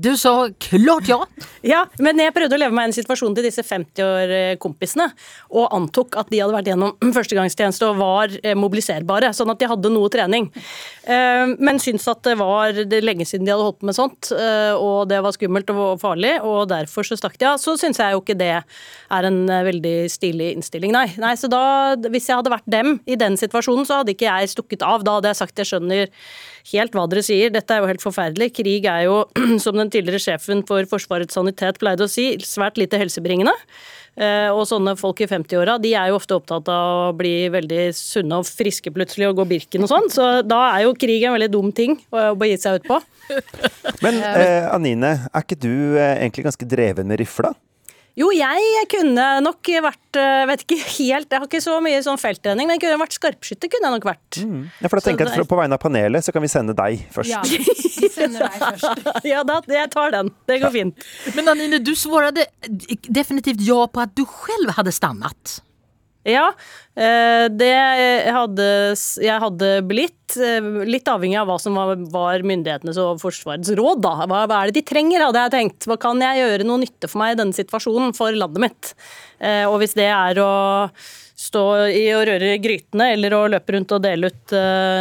[0.00, 1.18] Du sa klart ja.
[1.66, 5.10] Ja, men jeg prøvde å leve meg inn i situasjonen til disse 50-årkompisene,
[5.52, 9.68] og antok at de hadde vært gjennom førstegangstjeneste og var eh, mobiliserbare, sånn at de
[9.68, 10.48] hadde noe trening.
[11.04, 14.72] Eh, men syntes at det var lenge siden de hadde holdt på med sånt, eh,
[14.72, 17.60] og det var skummelt og farlig, og derfor så stakk de av.
[17.60, 21.10] Så syns jeg jo ikke det er en veldig stilig innstilling, nei.
[21.20, 21.34] nei.
[21.36, 21.62] Så da,
[22.08, 25.04] hvis jeg hadde vært dem i den situasjonen, så hadde ikke jeg stukket av.
[25.04, 26.08] Da hadde jeg sagt jeg skjønner
[26.72, 28.52] helt hva dere sier, dette er jo helt forferdelig.
[28.58, 29.22] Krig er jo,
[29.64, 33.54] som den tidligere sjefen for Forsvarets sanitet pleide å si, svært lite helsebringende.
[34.20, 37.84] Eh, og sånne folk i 50-åra de er jo ofte opptatt av å bli veldig
[37.96, 41.36] sunne og friske plutselig og gå Birken og sånn, så da er jo krig en
[41.36, 42.98] veldig dum ting å begi seg ut på.
[44.04, 47.54] Men eh, Anine, er ikke du eh, egentlig ganske dreven med rifla?
[48.18, 52.18] Jo, jeg kunne nok vært eh, Vet ikke helt, jeg har ikke så mye sånn
[52.20, 53.70] felttrening, men jeg kunne vært skarpskytter.
[53.72, 54.40] kunne jeg nok vært.
[54.42, 54.60] Mm.
[54.80, 57.06] Ja, for da tenker jeg at På vegne av panelet så kan vi sende deg
[57.14, 57.30] først.
[57.30, 59.10] Ja, vi sender deg først.
[59.32, 60.32] ja, da, jeg tar den.
[60.50, 61.08] Det går fint.
[61.36, 62.48] Men Anine, du svarte
[63.08, 65.60] definitivt ja på at du selv hadde stannet.
[66.28, 66.50] Ja,
[67.00, 67.72] eh, det
[68.28, 68.66] hadde
[69.24, 70.36] jeg hadde blitt.
[70.36, 74.12] Eh, litt avhengig av hva som var, myndighetenes og Forsvarets råd, da.
[74.26, 75.88] Hva, hva, er det de trenger, hadde jeg tenkt.
[75.88, 78.92] Hva kan jeg gjøre noe nytte for meg i denne situasjonen, for landet mitt?
[79.40, 80.52] Eh, og hvis det er å
[81.40, 84.54] stå i og røre grytene, eller å løpe rundt og dele ut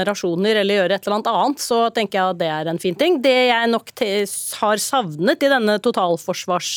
[0.08, 2.96] rasjoner, eller gjøre et eller annet annet, så tenker jeg at det er en fin
[2.96, 3.18] ting.
[3.24, 3.92] Det jeg nok
[4.62, 6.72] har savnet i denne totalforsvars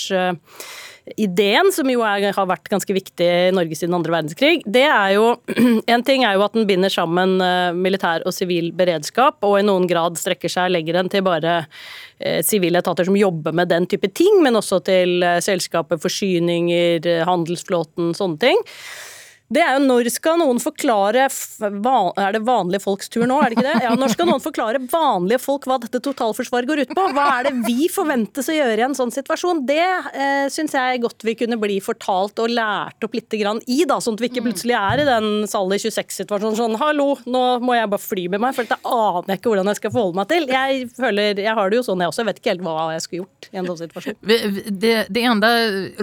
[1.19, 5.17] ideen, som jo er, har vært ganske viktig i Norge siden andre verdenskrig, det er
[5.17, 5.35] jo
[5.93, 9.67] En ting er jo at den binder sammen eh, militær og sivil beredskap, og i
[9.67, 13.89] noen grad strekker seg lenger enn til bare eh, sivile etater som jobber med den
[13.91, 18.63] type ting, men også til eh, selskapet, forsyninger, handelsflåten, sånne ting
[19.53, 23.59] det er jo når skal noen forklare Er det vanlige folks tur nå, er det
[23.59, 23.85] ikke det?
[23.85, 27.07] Ja, når skal noen forklare vanlige folk hva dette totalforsvaret går ut på?
[27.17, 29.65] Hva er det vi forventes å gjøre i en sånn situasjon?
[29.69, 33.83] Det eh, syns jeg godt vi kunne bli fortalt og lært opp litt grann i,
[33.89, 37.77] da, sånn at vi ikke plutselig er i den Sally 26-situasjonen sånn hallo, nå må
[37.77, 40.33] jeg bare fly med meg, for dette aner jeg ikke hvordan jeg skal forholde meg
[40.33, 40.49] til.
[40.53, 43.07] Jeg føler, jeg har det jo sånn jeg også, jeg vet ikke helt hva jeg
[43.07, 44.19] skulle gjort i en sånn situasjon.
[44.83, 45.53] Det, det enda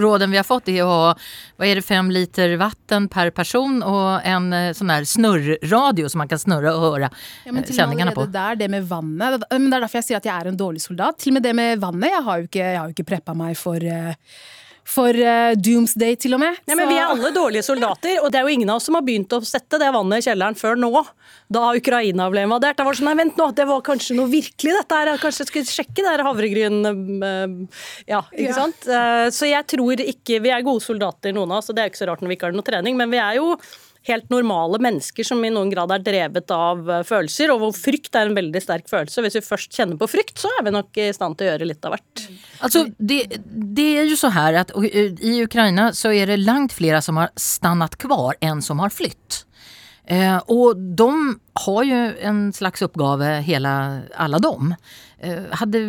[0.00, 1.14] råden vi har fått er å ha
[1.60, 6.10] hva er det, fem liter vann per person person og en eh, sånn der snurrradio
[6.12, 8.28] som man kan snurre og høre ja, men eh, sendingene på.
[8.30, 10.84] Der, det med vannet, men det er derfor jeg sier at jeg er en dårlig
[10.84, 11.20] soldat.
[11.20, 12.10] Til og med det med vannet.
[12.12, 14.12] Jeg har jo ikke, jeg har jo ikke preppa meg for uh,
[14.90, 16.58] for uh, doomsday, til og med.
[16.66, 18.98] Ja, men Vi er alle dårlige soldater, og det er jo ingen av oss som
[18.98, 20.90] har begynt å sette det vannet i kjelleren før nå.
[21.50, 22.78] Da Ukraina ble invadert.
[22.78, 25.12] Det var sånn, nei, vent nå, det var kanskje noe virkelig, dette her.
[25.22, 27.76] Kanskje jeg skulle sjekke det havregryn uh,
[28.10, 28.58] Ja, ikke ja.
[28.58, 28.88] sant.
[28.88, 31.92] Uh, så jeg tror ikke Vi er gode soldater, noen av oss, og det er
[31.92, 33.54] ikke så rart når vi ikke har noe trening, men vi er jo
[34.08, 38.16] helt normale mennesker som i noen grad er drevet av eh, følelser, og hvor frykt
[38.16, 39.24] er en veldig sterk følelse.
[39.24, 41.68] Hvis vi først kjenner på frykt, så er vi nok i stand til å gjøre
[41.68, 42.24] litt av hvert.
[42.64, 47.02] Altså, det, det er jo så her at i Ukraina så er det langt flere
[47.04, 49.44] som har stannet kvar enn som har flytt.
[50.10, 51.10] Eh, og de
[51.64, 53.72] har jo en slags oppgave, hele,
[54.18, 54.72] alle dem.
[55.22, 55.82] Eh, hadde,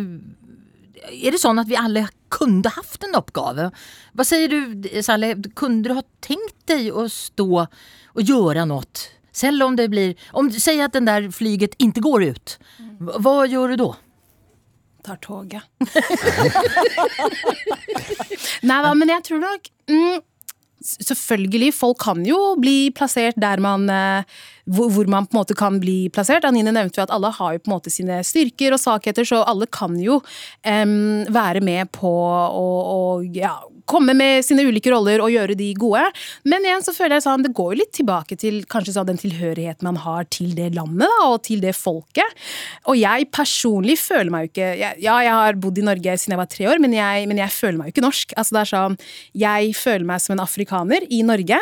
[1.08, 3.70] er det sånn at vi alle kunne hatt en oppgave?
[4.14, 5.34] Hva sier du, Sally?
[5.58, 7.66] Kunne du ha tenkt deg å stå
[8.12, 9.08] och göra något.
[9.32, 13.10] Selv om det blir, om du säger att den där flyget inte går ut, mm.
[13.22, 13.96] vad gör du då?
[15.02, 15.62] Tar toget.
[18.62, 20.20] Nei da, men jeg tror nok mm,
[20.82, 24.24] Selvfølgelig, folk kan jo bli plassert der man eh,
[24.66, 26.44] hvor, man på en måte kan bli plassert.
[26.44, 29.44] Anine nevnte jo at alle har jo på en måte sine styrker og svakheter, så
[29.46, 30.18] alle kan jo
[30.66, 32.98] um, være med på å, å
[33.34, 33.54] ja,
[33.90, 36.04] komme med sine ulike roller og gjøre de gode.
[36.48, 39.20] Men igjen så føler jeg sånn, det går jo litt tilbake til kanskje sånn den
[39.20, 42.42] tilhørigheten man har til det landet da, og til det folket.
[42.90, 44.92] Og jeg personlig føler meg jo ikke Ja,
[45.22, 47.78] jeg har bodd i Norge siden jeg var tre år, men jeg, men jeg føler
[47.78, 48.34] meg jo ikke norsk.
[48.38, 48.98] Altså det er sånn,
[49.44, 51.58] Jeg føler meg som en afrikaner i Norge.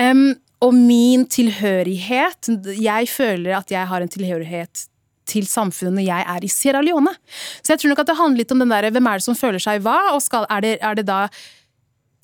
[0.00, 0.26] Um,
[0.64, 2.48] og min tilhørighet
[2.80, 4.86] Jeg føler at jeg har en tilhørighet
[5.26, 7.12] til samfunnet når jeg er i Sierra Leone.
[7.62, 9.34] Så jeg tror nok at det handler litt om den der, hvem er det som
[9.38, 11.20] føler seg hva, og skal, er, det, er det da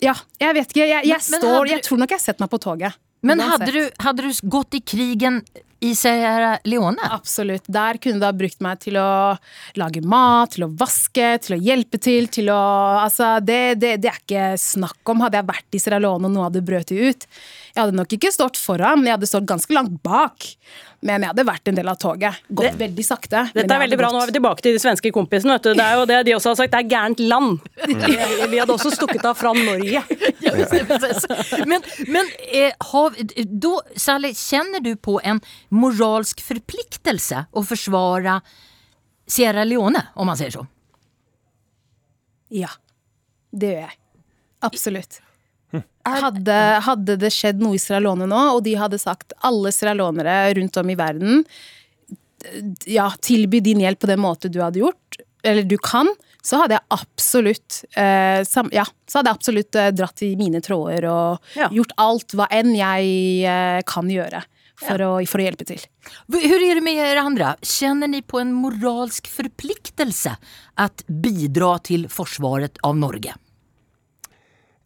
[0.01, 0.87] Ja, jeg vet ikke.
[0.89, 2.95] Jeg, jeg, Men- men står, hadde jeg tror nok jeg setter meg på toget.
[3.27, 5.43] Men hadde du, hadde du gått i krigen
[5.81, 7.01] i Sierra Leone?
[7.11, 7.65] Absolutt.
[7.67, 9.37] Der kunne du ha brukt meg til å
[9.81, 12.61] lage mat, til å vaske, til å hjelpe til, til å
[13.01, 15.25] Altså, det, det, det er ikke snakk om.
[15.25, 18.33] Hadde jeg vært i Sierra Leone og noe hadde brøt ut Jeg hadde nok ikke
[18.35, 20.49] stått foran, jeg hadde stått ganske langt bak.
[21.01, 22.41] Men jeg hadde vært en del av toget.
[22.53, 23.47] Gått veldig sakte.
[23.55, 24.11] Dette er veldig bra.
[24.11, 24.19] gått.
[24.19, 25.57] Nå er vi tilbake til de svenske kompisene.
[25.57, 25.79] Vet du.
[25.79, 26.75] Det er jo det de også har sagt.
[26.75, 27.71] Det er gærent land.
[28.53, 30.05] Vi hadde også stukket av fra Norge.
[30.41, 30.55] Ja.
[31.69, 33.10] Men, men eh, har,
[33.45, 38.41] då, Sally, känner du på en moralsk förpliktelse att försvara
[39.27, 40.67] Sierra Leone, om man säger så?
[42.49, 42.71] Ja.
[43.51, 43.99] Det gjør jeg.
[44.61, 45.21] Absolutt.
[46.03, 50.55] Hadde, hadde det skjedd noe i Sierra Leone nå, og de hadde sagt alle sierraleonere
[50.57, 51.45] rundt om i verden
[52.85, 56.09] ja, tilby din hjelp på den måte du hadde gjort, eller du kan,
[56.43, 60.63] så hadde jeg absolutt eh, sam, Ja, så hadde jeg absolutt eh, dratt i mine
[60.65, 61.69] tråder og Ja.
[61.75, 63.13] gjort alt hva enn jeg
[63.45, 64.43] eh, kan gjøre
[64.81, 65.83] for, å, for å hjelpe til.
[66.33, 67.53] Hvordan er det med dere andre?
[67.61, 70.33] Kjenner ni på en moralsk forpliktelse
[70.81, 73.37] å bidra til forsvaret av Norge?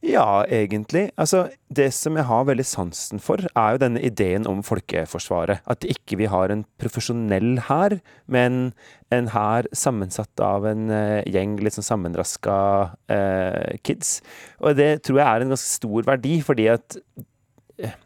[0.05, 1.07] Ja, egentlig.
[1.17, 5.63] Altså, det som jeg har veldig sansen for, er jo denne ideen om folkeforsvaret.
[5.71, 7.97] At ikke vi har en profesjonell hær,
[8.29, 8.75] men
[9.15, 12.59] en hær sammensatt av en uh, gjeng litt sånn sammenraska
[12.93, 14.19] uh, kids.
[14.61, 16.99] Og det tror jeg er en ganske stor verdi, fordi at
[17.81, 17.97] uh,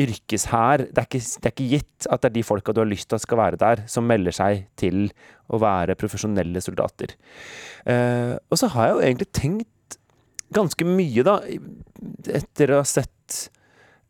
[0.00, 2.88] yrkeshær det, er ikke- det er ikke gitt at det er de folka du har
[2.88, 5.10] lyst til at skal være der, som melder seg til
[5.52, 7.16] å være profesjonelle soldater.
[7.88, 9.68] Og så har jeg jo egentlig tenkt
[10.54, 11.38] ganske mye, da,
[12.38, 13.48] etter å ha sett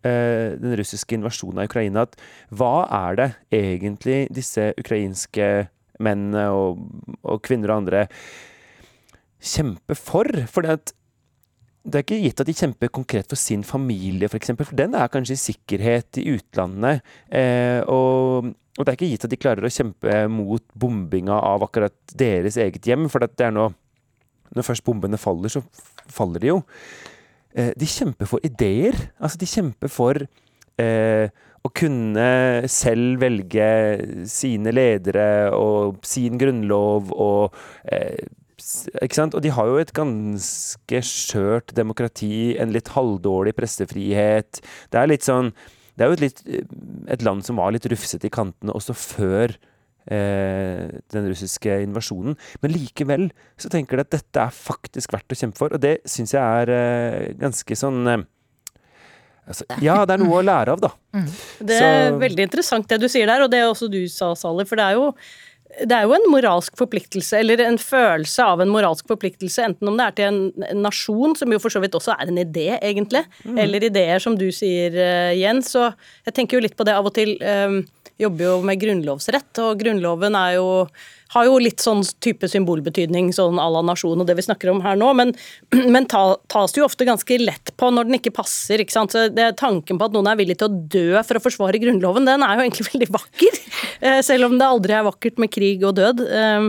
[0.07, 2.19] eh, den russiske invasjonen av Ukraina, at
[2.55, 5.69] hva er det egentlig disse ukrainske
[6.05, 6.85] mennene og,
[7.27, 8.07] og kvinner og andre
[9.39, 10.31] kjemper for?
[10.51, 10.95] Fordi at
[11.89, 14.79] det er ikke gitt at de kjemper konkret for sin familie, f.eks., for, eksempel, for
[14.79, 17.05] den er kanskje i sikkerhet i utlandet.
[17.33, 21.65] Eh, og, og det er ikke gitt at de klarer å kjempe mot bombinga av
[21.65, 23.71] akkurat deres eget hjem, for det er nå
[24.57, 25.61] Når først bombene faller, så
[26.15, 26.63] faller de jo.
[27.59, 28.97] Eh, de kjemper for ideer.
[29.19, 30.21] Altså, de kjemper for
[30.79, 31.29] eh,
[31.65, 32.29] å kunne
[32.71, 33.71] selv velge
[34.31, 37.57] sine ledere og sin grunnlov og
[37.93, 38.29] eh,
[39.03, 39.37] ikke sant?
[39.39, 44.61] Og de har jo et ganske skjørt demokrati, en litt halvdårlig pressefrihet.
[44.91, 45.53] Det er litt sånn
[45.99, 46.43] Det er jo et, litt,
[47.11, 49.68] et land som var litt rufsete i kantene også før eh,
[50.09, 52.37] den russiske invasjonen.
[52.63, 53.29] Men likevel
[53.61, 56.43] så tenker de at dette er faktisk verdt å kjempe for, og det syns jeg
[56.43, 58.23] er eh, ganske sånn eh,
[59.49, 60.91] altså, Ja, det er noe å lære av, da.
[61.61, 64.33] Det er Så- veldig interessant det du sier der, og det er også du sa,
[64.35, 64.65] Sally.
[64.69, 65.13] For det er jo
[65.87, 69.99] det er jo en moralsk forpliktelse, eller en følelse av en moralsk forpliktelse, enten om
[69.99, 73.23] det er til en, nasjon, som jo for så vidt også er en idé, egentlig,
[73.47, 75.75] eller ideer, som du sier, eh, Jens.
[75.77, 75.91] Så
[76.27, 77.37] jeg tenker jo litt på det av og til.
[77.43, 77.83] Um,
[78.19, 80.67] jobber jo med grunnlovsrett, og grunnloven er jo
[81.35, 84.81] har jo litt sånn type symbolbetydning, sånn à la nasjon og det vi snakker om
[84.85, 85.35] her nå, men,
[85.95, 88.81] men ta, tas det jo ofte ganske lett på når den ikke passer.
[88.81, 89.13] ikke sant?
[89.15, 92.29] Så det Tanken på at noen er villig til å dø for å forsvare Grunnloven,
[92.29, 93.63] den er jo egentlig veldig vakker.
[94.01, 96.25] Eh, Selv om det aldri er vakkert med krig og død.
[96.29, 96.69] Eh,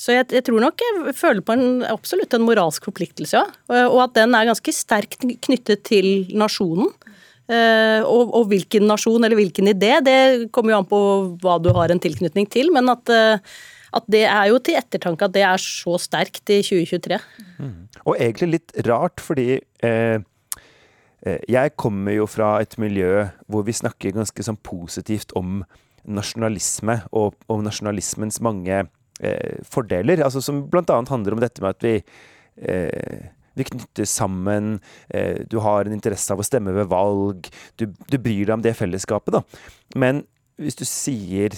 [0.00, 3.84] Så jeg, jeg tror nok jeg føler på en, absolutt en moralsk forpliktelse, ja.
[3.86, 6.88] Og at den er ganske sterkt knyttet til nasjonen.
[7.50, 10.18] Eh, og, og hvilken nasjon eller hvilken idé, det
[10.54, 11.00] kommer jo an på
[11.42, 12.70] hva du har en tilknytning til.
[12.74, 13.42] Men at, eh,
[13.96, 17.18] at det er jo til ettertanke at det er så sterkt i 2023.
[18.06, 20.22] Og egentlig litt rart, fordi eh,
[21.26, 25.62] eh, jeg kommer jo fra et miljø hvor vi snakker ganske sånn positivt om
[26.08, 28.84] nasjonalisme, og om nasjonalismens mange
[29.20, 30.22] eh, fordeler.
[30.24, 31.98] Altså som annet handler om dette med at vi
[32.62, 34.78] eh, vi knytter sammen,
[35.10, 38.62] eh, du har en interesse av å stemme ved valg, du, du bryr deg om
[38.64, 39.42] det fellesskapet, da.
[39.98, 40.22] Men
[40.60, 41.54] hvis du sier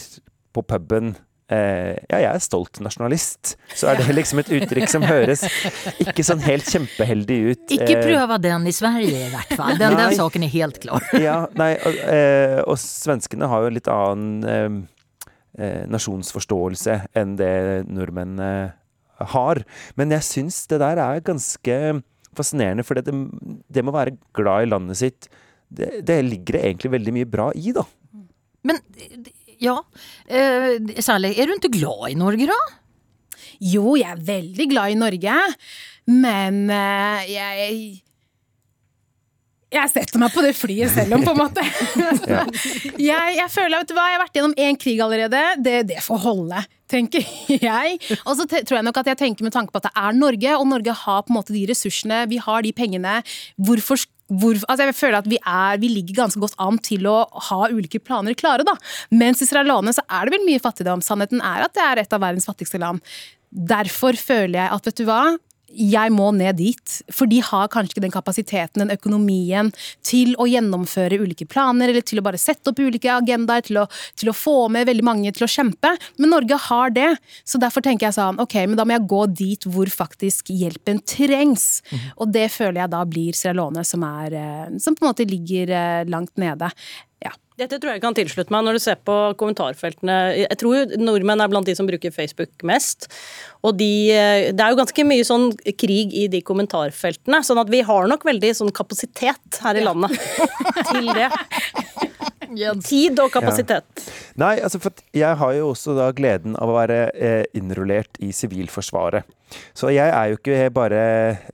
[0.53, 1.15] på puben
[1.53, 5.45] eh, ja, jeg er stolt nasjonalist, så er det liksom et uttrykk som høres
[6.03, 7.65] ikke sånn helt kjempeheldig ut.
[7.77, 9.77] Ikke prøv den i Sverige i hvert fall.
[9.81, 11.05] Den, den saken er helt klar.
[11.29, 14.79] ja, nei, og, eh, og svenskene har jo en litt annen eh,
[15.59, 17.53] eh, nasjonsforståelse enn det
[17.91, 18.73] nordmenn eh,
[19.33, 19.63] har.
[20.01, 21.79] Men jeg syns det der er ganske
[22.37, 22.85] fascinerende.
[22.87, 25.31] For det, det med å være glad i landet sitt,
[25.73, 27.85] det, det ligger det egentlig veldig mye bra i, da.
[28.67, 28.79] Men
[29.63, 29.79] ja,
[30.27, 31.37] eh, særlig.
[31.39, 32.61] er du ikke glad i Norge da?
[33.63, 35.37] Jo, jeg er veldig glad i Norge,
[36.11, 37.77] men eh, jeg
[39.73, 41.63] jeg setter meg på det flyet selv om, på en måte.
[43.01, 45.41] jeg, jeg, føler vet du hva, jeg har vært gjennom én krig allerede.
[45.65, 46.61] Det, det får holde,
[46.93, 47.25] tenker
[47.71, 47.97] jeg.
[48.27, 50.57] Og så tror jeg nok at jeg tenker med tanke på at det er Norge,
[50.59, 53.21] og Norge har på en måte de ressursene, vi har de pengene.
[53.57, 54.05] Hvorfor
[54.41, 57.19] hvor, altså jeg føler at vi, er, vi, ligger ganske godt an til å
[57.51, 58.67] ha ulike planer klare.
[58.67, 58.77] da.
[59.13, 61.05] Mens i Sierra Leone så er det vel mye fattigdom.
[61.05, 63.03] Sannheten er at det er et av verdens fattigste land.
[63.53, 65.23] Derfor føler jeg at vet du hva,
[65.77, 66.97] jeg må ned dit.
[67.13, 69.73] For de har kanskje ikke den kapasiteten, den økonomien,
[70.07, 73.87] til å gjennomføre ulike planer, eller til å bare sette opp ulike agendaer, til å,
[74.19, 75.95] til å få med veldig mange til å kjempe.
[76.21, 77.11] Men Norge har det.
[77.49, 81.03] Så derfor tenker jeg sånn, ok, men da må jeg gå dit hvor faktisk hjelpen
[81.09, 81.81] trengs.
[81.91, 82.05] Mm.
[82.17, 85.29] Og det føler jeg da blir Sierra Leone, som, er, eh, som på en måte
[85.29, 86.71] ligger eh, langt nede.
[87.61, 90.17] Dette tror jeg kan tilslutte meg når du ser på kommentarfeltene.
[90.41, 93.11] Jeg tror jo nordmenn er blant de som bruker Facebook mest.
[93.63, 97.73] Og de, eh, det er jo ganske mye sånn krig i de kommentarfeltene, sånn at
[97.73, 100.17] vi har nok veldig sånn kapasitet her i landet
[100.91, 101.29] til det.
[102.85, 103.87] Tid og kapasitet.
[103.97, 104.17] Ja.
[104.43, 108.33] Nei, altså for jeg har jo også da gleden av å være eh, innrullert i
[108.37, 109.29] Sivilforsvaret.
[109.77, 111.01] Så jeg er jo ikke bare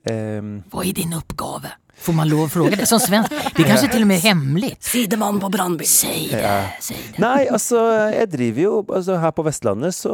[0.07, 1.75] eh, Hva er din oppgave?
[1.99, 3.33] Får man lov å fråga det som svensk?
[3.55, 4.71] Det er kanskje til og med hemmelig?
[4.83, 6.55] Sidemann på Brannby Si det, ja.
[6.83, 7.19] si det.
[7.21, 7.81] Nei, altså,
[8.13, 10.13] jeg driver jo altså, Her på Vestlandet så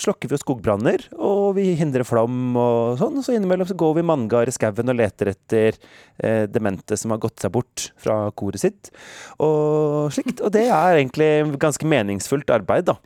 [0.00, 3.20] slokker vi jo skogbranner, og vi hindrer flom og sånn.
[3.24, 7.20] Så innimellom så går vi manngard i skauen og leter etter eh, demente som har
[7.22, 8.90] gått seg bort fra koret sitt,
[9.42, 10.40] og slikt.
[10.40, 12.96] Og det er egentlig ganske meningsfullt arbeid, da.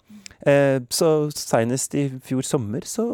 [0.46, 3.06] Eh, så seinest i fjor sommer så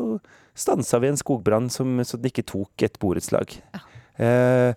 [0.57, 3.59] stansa vi en skogbrann som, så det ikke tok et borettslag.
[4.17, 4.73] Eh,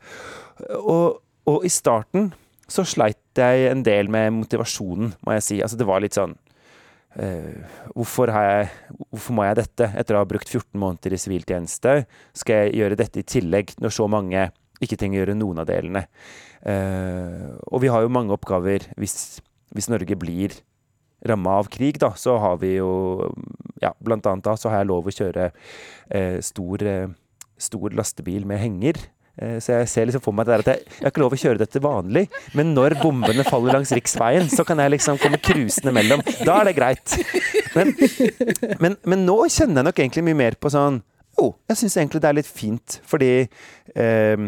[0.79, 2.29] og, og, i starten
[2.69, 5.59] så sleit jeg en del med motivasjonen, må jeg si.
[5.63, 6.37] Altså det var litt sånn
[7.17, 7.65] Uh,
[7.97, 8.67] hvorfor, jeg,
[9.09, 9.87] hvorfor, må jeg dette?
[9.97, 11.95] Etter å ha brukt 14 måneder i siviltjeneste,
[12.37, 14.43] skal jeg gjøre dette i tillegg, når så mange
[14.79, 16.03] ikke trenger å gjøre noen av delene.
[16.61, 19.41] Uh, og vi har jo mange oppgaver hvis,
[19.73, 20.53] hvis Norge blir
[21.25, 22.91] ramma av krig, da, så har vi jo
[23.81, 26.85] Ja, blant annet da så har jeg lov å kjøre uh, stor,
[27.57, 29.01] stor lastebil med henger
[29.63, 31.81] så jeg ser liksom for meg at jeg, jeg har ikke lov å kjøre dette
[31.83, 32.25] vanlig,
[32.57, 36.23] men når bombene faller langs riksveien, så kan jeg liksom komme cruisende mellom.
[36.43, 37.15] Da er det greit.
[37.75, 37.93] Men,
[38.81, 40.99] men, men, nå kjenner jeg nok egentlig mye mer på sånn
[41.37, 44.47] Jo, jeg syns egentlig det er litt fint, fordi eh, eh,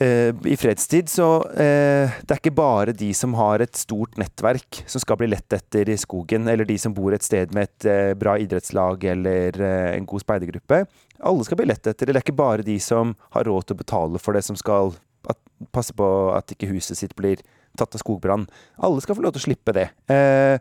[0.00, 5.02] i fredstid så eh, Det er ikke bare de som har et stort nettverk som
[5.02, 8.14] skal bli lett etter i skogen, eller de som bor et sted med et eh,
[8.18, 10.80] bra idrettslag eller eh, en god speidergruppe
[11.22, 12.08] alle skal bli lett etter.
[12.08, 14.94] Det er ikke bare de som har råd til å betale for det, som skal
[15.30, 15.38] at,
[15.74, 17.42] passe på at ikke huset sitt blir
[17.78, 18.48] tatt av skogbrann.
[18.82, 19.88] Alle skal få lov til å slippe det.
[20.12, 20.58] Eh,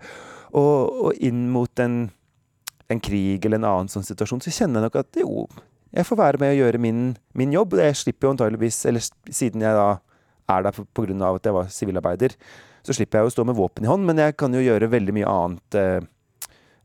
[0.52, 2.04] og, og, inn mot en,
[2.92, 5.46] en, krig eller en annen sånn situasjon, så kjenner jeg nok at jo,
[5.92, 7.04] jeg får være med å gjøre min,
[7.36, 7.76] min jobb.
[7.82, 9.90] Jeg slipper jo antageligvis, eller siden jeg da
[10.52, 11.36] er der pga.
[11.36, 12.36] at jeg var sivilarbeider,
[12.84, 15.16] så slipper jeg å stå med våpen i hånd, men jeg kan jo gjøre veldig
[15.20, 16.02] mye annet eh,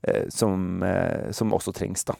[0.06, 2.14] eh som, eh, som også trengs, da.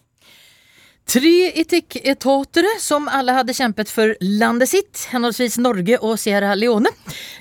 [1.06, 6.90] Tre etikketatere som alle hadde kjempet for landet sitt, henholdsvis Norge og Sierra Leone.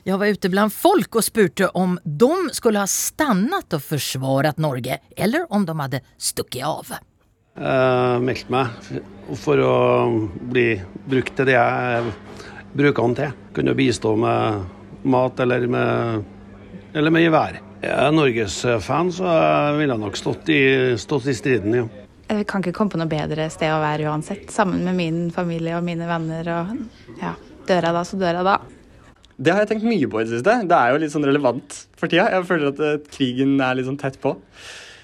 [0.05, 4.99] Jeg var ute blant folk og spurte om de skulle ha stannet og forsvaret Norge,
[5.17, 6.93] eller om de hadde stukket av.
[7.55, 8.87] Jeg meldte meg
[9.39, 9.75] for å
[10.51, 10.73] bli
[11.07, 12.09] brukt til det jeg
[12.75, 13.37] bruker den til.
[13.55, 16.25] Kunne bistå med mat eller med,
[16.91, 17.61] eller med gevær.
[17.85, 20.61] Jeg er Norges-fan, så jeg ville nok stått i,
[20.99, 21.87] stått i striden, ja.
[22.25, 24.49] Jeg kan ikke komme på noe bedre sted å være uansett.
[24.51, 26.47] Sammen med min familie og mine venner.
[26.57, 27.35] Og ja,
[27.69, 28.55] dør jeg da, så dør jeg da.
[29.35, 30.55] Det har jeg tenkt mye på i det siste.
[30.65, 32.25] Det er jo litt sånn relevant for tida.
[32.33, 34.33] Jeg føler at uh, krigen er litt sånn tett på.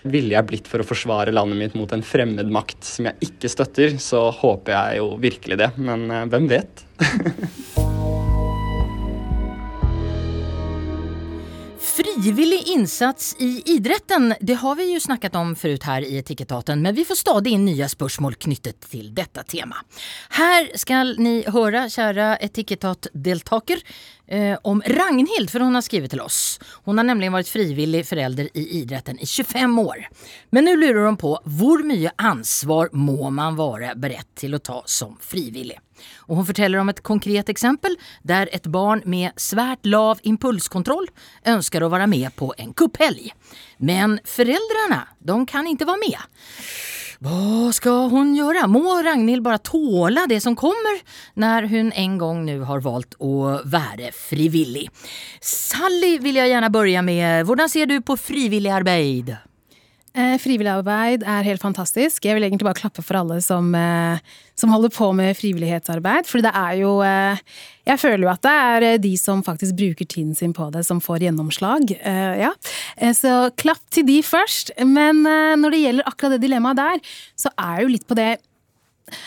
[0.02, 3.52] Ville jeg blitt for å forsvare landet mitt mot en fremmed makt som jeg ikke
[3.54, 5.72] støtter, så håper jeg jo virkelig det.
[5.78, 6.86] Men uh, hvem vet?
[11.92, 16.96] Frivillig innsats i idretten, det har vi jo snakket om förut her i Etikettaten, men
[16.96, 19.82] vi får stadig inn nye spørsmål knyttet til dette tema.
[20.38, 23.84] Her skal ni høre, kjære Etikettat-deltaker,
[24.28, 26.60] eh, om Ragnhild, for hun har skrivit til oss.
[26.88, 30.08] Hun har nemlig vært frivillig forelder i idretten i 25 år.
[30.52, 34.80] Men nå lurer hun på hvor mye ansvar må man være beredt til å ta
[34.88, 35.76] som frivillig?
[36.30, 41.10] Og hun forteller om et konkret eksempel der et barn med svært lav impulskontroll
[41.48, 43.32] ønsker å være med på en kupphelg.
[43.80, 46.24] Men foreldrene de kan ikke være med.
[47.22, 48.64] Hva skal hun gjøre?
[48.66, 51.04] Må Ragnhild bare tåle det som kommer
[51.38, 54.88] når hun en gang nå har valgt å være frivillig?
[55.38, 57.46] Sally vil jeg gjerne begynne med.
[57.46, 59.36] Hvordan ser du på frivillig arbeid?
[60.12, 62.26] Eh, frivillig arbeid er helt fantastisk.
[62.26, 64.20] Jeg vil egentlig bare klappe for alle som, eh,
[64.60, 66.28] som holder på med frivillighetsarbeid.
[66.28, 67.38] For det er jo eh,
[67.88, 70.86] Jeg føler jo at det er eh, de som faktisk bruker tiden sin på det,
[70.86, 71.96] som får gjennomslag.
[72.38, 72.52] Ja.
[73.16, 74.72] Så klapp til de først.
[74.86, 77.02] Men når det gjelder akkurat det dilemmaet der,
[77.36, 78.38] så er det jo litt på det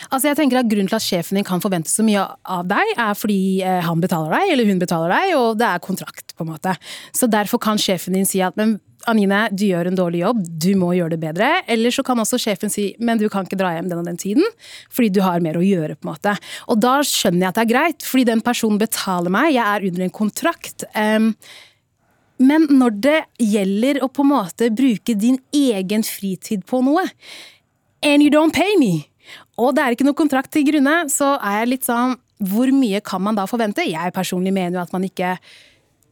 [0.09, 2.95] Altså jeg tenker at Grunnen til at sjefen din kan forvente så mye av deg,
[2.97, 6.33] er fordi han betaler deg, eller hun betaler deg, og det er kontrakt.
[6.33, 6.73] på en måte.
[7.13, 8.79] Så Derfor kan sjefen din si at men
[9.11, 11.51] Anine, du gjør en dårlig jobb, du må gjøre det bedre.
[11.71, 14.19] Eller så kan også sjefen si men du kan ikke dra hjem den og den
[14.21, 14.45] tiden,
[14.93, 15.95] fordi du har mer å gjøre.
[15.95, 16.35] på en måte.
[16.71, 19.87] Og da skjønner jeg at det er greit, fordi den personen betaler meg, jeg er
[19.89, 20.85] under en kontrakt.
[20.95, 21.33] Um,
[22.37, 27.05] men når det gjelder å på en måte bruke din egen fritid på noe,
[28.03, 29.07] and you don't pay me,
[29.57, 32.99] og det er ikke noe kontrakt til grunne, så er jeg litt sånn Hvor mye
[32.99, 33.85] kan man da forvente?
[33.87, 35.37] Jeg personlig mener jo at man ikke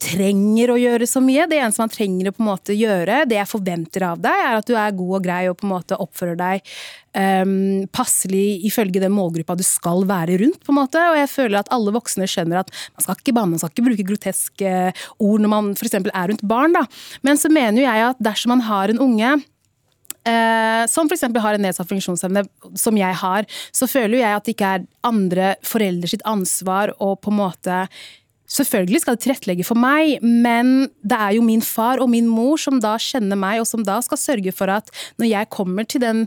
[0.04, 1.46] trenger å gjøre så mye.
[1.50, 4.58] Det eneste man trenger å på en måte gjøre, det jeg forventer av deg, er
[4.58, 6.74] at du er god og grei og på en måte oppfører deg
[7.16, 10.60] um, passelig ifølge den målgruppa du skal være rundt.
[10.64, 13.58] på en måte, Og jeg føler at alle voksne skjønner at man skal ikke man
[13.58, 14.76] skal ikke bruke groteske
[15.18, 15.98] ord når man f.eks.
[16.00, 16.76] er rundt barn.
[16.76, 16.86] da.
[17.22, 19.34] Men så mener jeg at dersom man har en unge
[20.24, 21.26] Uh, som f.eks.
[21.36, 22.46] har en nedsatt funksjonsevne,
[22.80, 23.44] som jeg har,
[23.76, 27.82] så føler jeg at det ikke er andre foreldre sitt ansvar å på en måte
[28.50, 32.60] Selvfølgelig skal det tilrettelegge for meg, men det er jo min far og min mor
[32.60, 36.04] som da kjenner meg, og som da skal sørge for at når jeg kommer til
[36.04, 36.26] den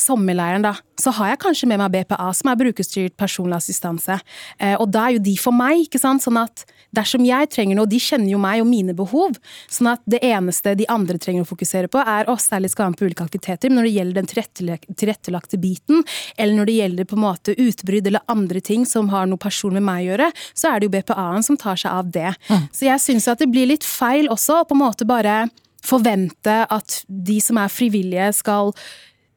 [0.00, 4.18] sommerleiren, da, så har jeg kanskje med meg BPA, som er brukerstyrt personlig assistanse.
[4.58, 6.24] Eh, og da er jo de for meg, ikke sant.
[6.24, 9.36] Sånn at dersom jeg trenger noe, de kjenner jo meg og mine behov.
[9.70, 12.94] Sånn at det eneste de andre trenger å fokusere på, er oss særlig skal være
[12.94, 13.70] med på ulike aktiviteter.
[13.70, 16.02] Men når det gjelder den tilrettelagte biten,
[16.36, 19.74] eller når det gjelder på en måte utbrudd eller andre ting som har noe person
[19.76, 22.34] med meg å gjøre, så er det jo BPA-en som tar seg av det.
[22.48, 22.68] Mm.
[22.74, 25.44] Så jeg syns at det blir litt feil også å på en måte bare
[25.84, 28.72] forvente at de som er frivillige, skal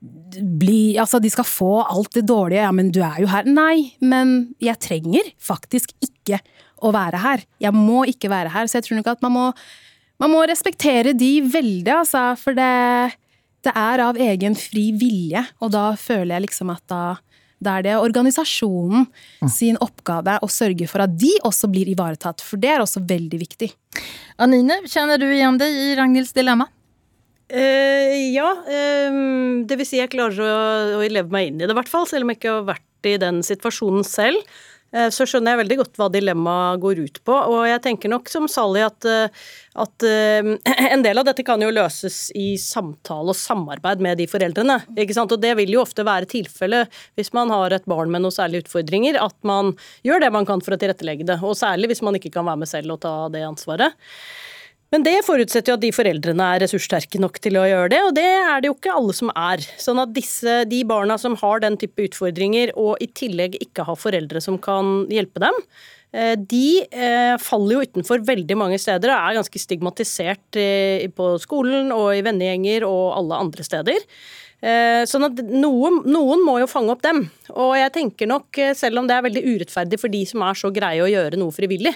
[0.01, 2.63] bli Altså, de skal få alt det dårlige.
[2.63, 3.47] Ja, men du er jo her.
[3.47, 6.41] Nei, men jeg trenger faktisk ikke
[6.81, 7.45] å være her.
[7.61, 8.69] Jeg må ikke være her.
[8.69, 9.47] Så jeg tror nok at man må,
[10.21, 12.31] man må respektere de veldig, altså.
[12.41, 12.71] For det,
[13.65, 15.45] det er av egen fri vilje.
[15.61, 17.03] Og da føler jeg liksom at da
[17.61, 19.49] da er det organisasjonen mm.
[19.53, 22.41] sin oppgave å sørge for at de også blir ivaretatt.
[22.41, 23.69] For det er også veldig viktig.
[24.41, 26.65] Anine, kjenner du igjen deg i Ragnhilds dilemma?
[27.51, 28.49] Uh, ja.
[29.11, 30.51] Um, det vil si jeg klarer å,
[31.01, 32.07] å, leve meg inn i det, i hvert fall.
[32.09, 34.45] Selv om jeg ikke har vært i den situasjonen selv.
[34.95, 37.35] Uh, så skjønner jeg veldig godt hva dilemmaet går ut på.
[37.51, 39.07] Og jeg tenker nok som Sally at,
[39.83, 40.05] at
[40.95, 44.79] en del av dette kan jo løses i samtale og samarbeid med de foreldrene.
[44.95, 45.35] ikke sant?
[45.35, 48.67] Og det vil jo ofte være tilfellet hvis man har et barn med noen særlige
[48.67, 49.73] utfordringer, at man
[50.07, 51.41] gjør det man kan for å tilrettelegge det.
[51.43, 53.99] Og særlig hvis man ikke kan være med selv og ta det ansvaret.
[54.91, 58.11] Men det forutsetter jo at de foreldrene er ressurssterke nok til å gjøre det, og
[58.17, 59.63] det er det jo ikke alle som er.
[59.79, 63.99] Sånn at disse, de barna som har den type utfordringer, og i tillegg ikke har
[63.99, 65.61] foreldre som kan hjelpe dem,
[66.11, 71.31] eh, de eh, faller jo utenfor veldig mange steder og er ganske stigmatisert eh, på
[71.39, 74.03] skolen og i vennegjenger og alle andre steder.
[74.61, 77.23] Eh, sånn at noen, noen, må jo fange opp dem.
[77.55, 80.59] Og jeg tenker nok, eh, selv om det er veldig urettferdig for de som er
[80.59, 81.95] så greie å gjøre noe frivillig,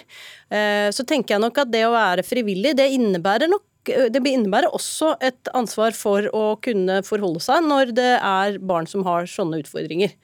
[0.49, 4.73] eh, så tenker jeg nok at det å være frivillig, det innebærer nok det innebærer
[4.73, 9.59] også et ansvar for å kunne forholde seg når det er barn som har sånne
[9.61, 10.15] utfordringer.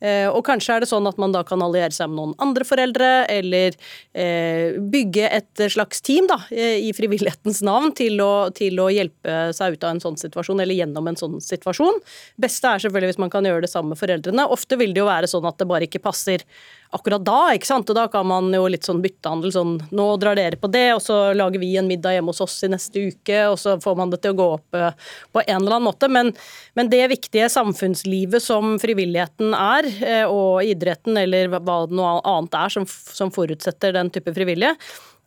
[0.00, 2.66] Eh, og kanskje er det sånn at man da kan alliere seg med noen andre
[2.68, 3.74] foreldre, eller
[4.14, 9.50] eh, bygge et slags team da, eh, i frivillighetens navn til å, til å, hjelpe
[9.56, 11.98] seg ut av en sånn situasjon, eller gjennom en sånn situasjon.
[12.40, 14.46] Beste er selvfølgelig hvis man kan gjøre det sammen med foreldrene.
[14.54, 16.46] Ofte vil det jo være sånn at det bare ikke passer
[16.94, 17.90] akkurat da, ikke sant.
[17.90, 21.02] Og da kan man jo litt sånn byttehandel sånn nå drar dere på det, og
[21.04, 24.12] så lager vi en middag hjemme hos oss i neste uke, og så får man
[24.12, 26.10] det til å gå opp eh, på en eller annen måte.
[26.12, 26.32] Men,
[26.78, 32.58] men det viktige samfunnslivet som frivilligheten er, eh, og idretten eller hva det noe annet
[32.58, 34.76] er som, som forutsetter den type frivillige,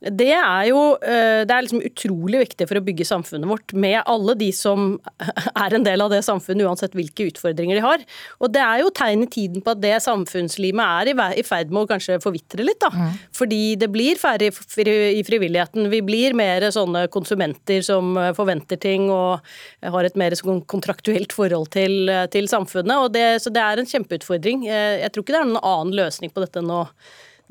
[0.01, 3.99] det er jo eh, det er liksom utrolig viktig for å bygge samfunnet vårt med
[4.09, 4.95] alle de som
[5.63, 8.05] er en del av det samfunnet, uansett hvilke utfordringer de har.
[8.41, 11.83] Og det er jo tegn i tiden på at det samfunnslimet er i ferd med
[11.83, 12.89] å kanskje forvitre litt, da.
[12.89, 13.21] Mm.
[13.37, 15.91] Fordi det blir færre i frivilligheten.
[15.93, 19.45] Vi blir mer sånne konsumenter som eh, forventer ting og
[19.85, 23.11] har et mer sånn kontraktuelt forhold til, eh, til samfunnet.
[23.13, 24.65] Det, så det er en kjempeutfordring.
[24.65, 26.87] Jeg tror ikke det er noen annen løsning på dette enn å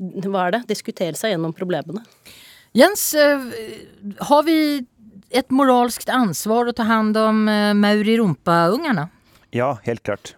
[0.01, 0.63] hva er det?
[0.71, 2.03] Diskutere seg gjennom problemene.
[2.77, 3.47] Jens, eh,
[4.29, 4.57] har vi
[5.31, 9.09] et moralsk ansvar å ta hand om eh, Mauri Rumpa-ungene?
[9.55, 10.35] Ja, helt klart.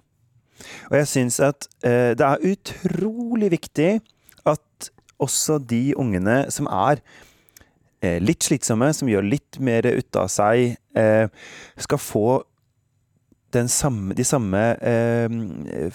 [0.90, 3.92] Og jeg syns at eh, det er utrolig viktig
[4.50, 4.90] at
[5.22, 7.02] også de ungene som er
[8.04, 11.28] eh, litt slitsomme, som gjør litt mer ut av seg, eh,
[11.78, 12.28] skal få
[13.54, 15.94] den samme, de samme eh,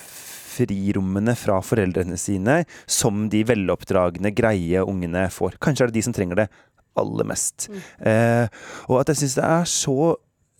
[0.59, 5.59] frirommene fra foreldrene sine som de veloppdragne, greie ungene får.
[5.63, 6.49] Kanskje er det de som trenger det
[6.99, 7.69] aller mest.
[8.03, 8.47] Eh,
[8.89, 9.99] og at jeg syns det er så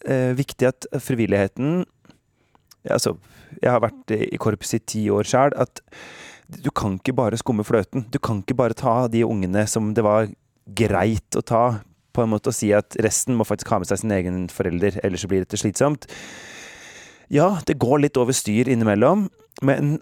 [0.07, 1.83] eh, viktig at frivilligheten
[2.89, 3.17] altså,
[3.59, 5.55] Jeg har vært i korps i ti år sjøl.
[5.59, 5.83] At
[6.49, 8.07] du kan ikke bare skumme fløten.
[8.13, 10.29] Du kan ikke bare ta de ungene som det var
[10.79, 11.81] greit å ta,
[12.13, 14.99] på en måte, å si at resten må faktisk ha med seg sin egen forelder,
[15.05, 16.09] ellers så blir dette slitsomt.
[17.33, 19.27] Ja, det går litt over styr innimellom,
[19.63, 19.99] men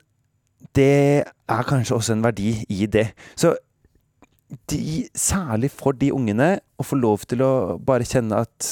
[0.76, 3.08] det er kanskje også en verdi i det.
[3.38, 3.54] Så
[4.70, 7.50] de, særlig for de ungene, å få lov til å
[7.82, 8.68] bare kjenne at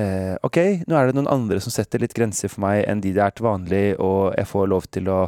[0.00, 0.58] eh, ok,
[0.88, 3.36] nå er det noen andre som setter litt grenser for meg enn de det er
[3.36, 5.20] til vanlig, og jeg får lov til å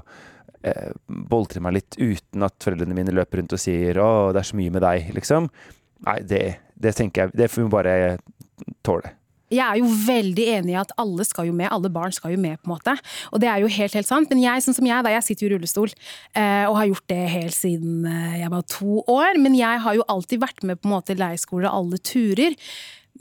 [0.67, 4.51] eh, boltre meg litt uten at foreldrene mine løper rundt og sier 'Å, det er
[4.51, 5.51] så mye med deg', liksom.
[6.09, 7.97] Nei, det, det tenker jeg Det får vi bare
[8.83, 9.15] tåle.
[9.53, 12.41] Jeg er jo veldig enig i at alle skal jo med, alle barn skal jo
[12.41, 12.97] med, på en måte.
[13.33, 14.33] Og det er jo helt, helt sant.
[14.33, 15.95] Men jeg, sånn som jeg, da, jeg sitter jo i rullestol,
[16.33, 19.41] eh, og har gjort det helt siden eh, jeg var to år.
[19.43, 22.57] Men jeg har jo alltid vært med på en måte leirskole og alle turer.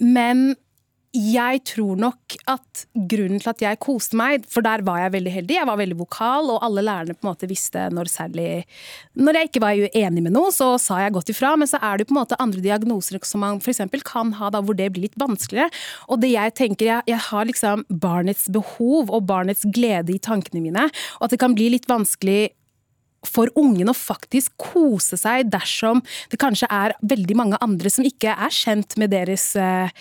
[0.01, 0.53] Men
[1.12, 5.34] jeg tror nok at grunnen til at jeg koste meg, for der var jeg veldig
[5.34, 8.64] heldig, jeg var veldig vokal, og alle lærerne på en måte visste når særlig
[9.20, 11.99] Når jeg ikke var uenig med noe, så sa jeg godt ifra, men så er
[11.99, 13.84] det på en måte andre diagnoser som man f.eks.
[14.07, 15.68] kan ha da hvor det blir litt vanskeligere.
[16.07, 20.64] Og det jeg tenker, jeg, jeg har liksom barnets behov og barnets glede i tankene
[20.64, 20.88] mine,
[21.20, 22.53] og at det kan bli litt vanskelig
[23.28, 26.01] for ungen å faktisk kose seg dersom
[26.32, 29.91] det kanskje er veldig mange andre som ikke er kjent med deres eh,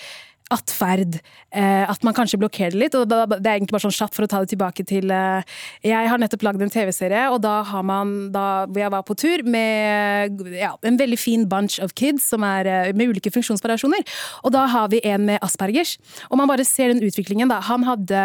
[0.51, 1.19] atferd.
[1.55, 2.97] Eh, at man kanskje blokkerer det litt.
[2.99, 5.47] og Det er egentlig bare sånn kjapt for å ta det tilbake til eh,
[5.87, 9.45] Jeg har nettopp lagd en TV-serie, og da har man da, jeg var på tur
[9.47, 14.07] med ja, en veldig fin bunch of kids som er eh, med ulike funksjonsvariasjoner.
[14.45, 15.97] Og da har vi en med Aspergers.
[16.31, 17.61] Og man bare ser den utviklingen, da.
[17.71, 18.23] Han hadde,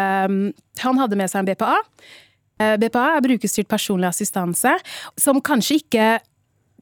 [0.82, 1.74] han hadde med seg en BPA.
[2.80, 4.72] BPA er brukerstyrt personlig assistanse,
[5.20, 6.06] som kanskje ikke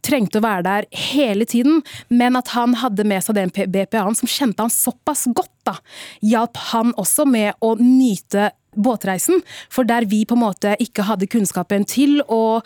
[0.04, 1.82] trengte å være der hele tiden,
[2.12, 5.78] men at han hadde med seg den BPA-en som kjente han såpass godt, da,
[6.24, 9.40] hjalp han også med å nyte båtreisen.
[9.72, 12.60] For der vi på en måte ikke hadde kunnskapen til å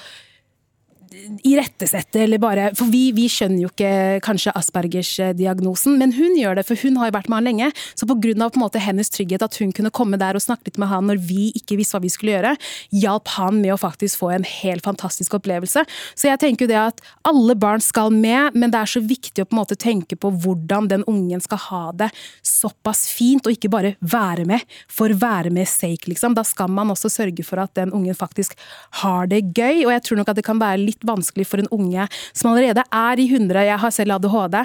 [1.47, 6.67] irettesette, eller bare For vi, vi, skjønner jo ikke kanskje Aspergers-diagnosen, men hun gjør det,
[6.69, 7.71] for hun har jo vært med han lenge.
[7.99, 10.45] Så på grunn av på en måte hennes trygghet, at hun kunne komme der og
[10.45, 12.55] snakke litt med han når vi ikke visste hva vi skulle gjøre,
[12.95, 15.85] hjalp han med å faktisk få en helt fantastisk opplevelse.
[16.15, 19.45] Så jeg tenker jo det at alle barn skal med, men det er så viktig
[19.45, 22.11] å på en måte tenke på hvordan den ungen skal ha det
[22.47, 26.37] såpass fint, og ikke bare være med for være med sake, liksom.
[26.39, 28.57] Da skal man også sørge for at den ungen faktisk
[29.03, 31.71] har det gøy, og jeg tror nok at det kan være litt vanskelig for en
[31.75, 34.63] unge som allerede er i 100, jeg har selv ADHD,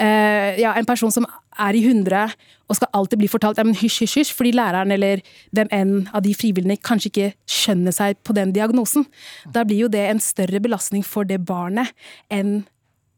[0.00, 1.26] Uh, ja, en person som
[1.60, 2.32] er i 100
[2.72, 5.20] og skal alltid bli fortalt ja, men hysj, hysj, hysj, fordi læreren eller
[5.54, 9.04] hvem enn av de frivillige kanskje ikke skjønner seg på den diagnosen.
[9.52, 11.92] Da blir jo det en større belastning for det barnet
[12.32, 12.62] enn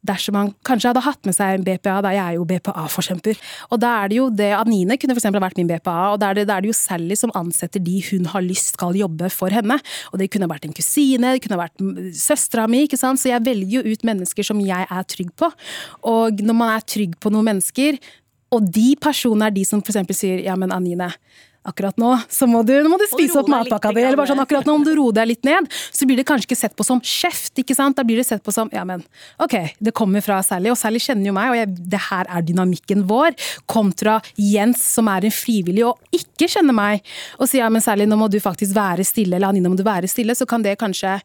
[0.05, 3.41] dersom han kanskje hadde hatt med seg en BPA, da jeg er jo BPA-forkjemper.
[3.73, 5.29] Og da er det jo det Anine kunne f.eks.
[5.33, 8.01] vært min BPA, og da er, det, da er det jo Sally som ansetter de
[8.11, 9.79] hun har lyst skal jobbe for henne.
[10.13, 11.85] Og det kunne vært en kusine, det kunne vært
[12.19, 13.23] søstera mi, ikke sant.
[13.23, 15.51] Så jeg velger jo ut mennesker som jeg er trygg på.
[16.11, 17.99] Og når man er trygg på noen mennesker,
[18.55, 20.15] og de personene er de som f.eks.
[20.15, 21.11] sier ja, men Anine,
[21.65, 24.69] akkurat nå så må du, må du spise opp matpakka di, eller bare sånn akkurat
[24.69, 27.01] nå om du roer deg litt ned, så blir det kanskje ikke sett på som
[27.01, 27.97] kjeft, ikke sant?
[27.99, 29.05] Da blir det sett på som ja, men
[29.43, 32.47] ok, det kommer fra Sally, og Sally kjenner jo meg, og jeg, det her er
[32.47, 33.37] dynamikken vår,
[33.71, 37.05] kontra Jens som er en frivillig og ikke kjenner meg,
[37.39, 39.87] og sier ja, men Sally, nå må du faktisk være stille, eller Anine, må du
[39.87, 41.19] være stille, så kan det kanskje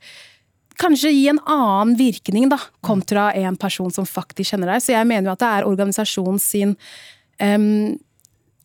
[0.79, 4.83] kanskje gi en annen virkning, da, kontra en person som faktisk kjenner deg.
[4.83, 6.75] Så jeg mener jo at det er organisasjonen sin
[7.43, 7.97] um,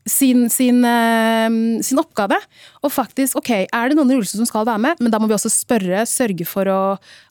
[0.05, 2.39] sin, sin, uh, sin, oppgave.
[2.85, 5.29] Og faktisk, ok, er det noen i rullestol som skal være med, men da må
[5.31, 6.81] vi også spørre, sørge for å,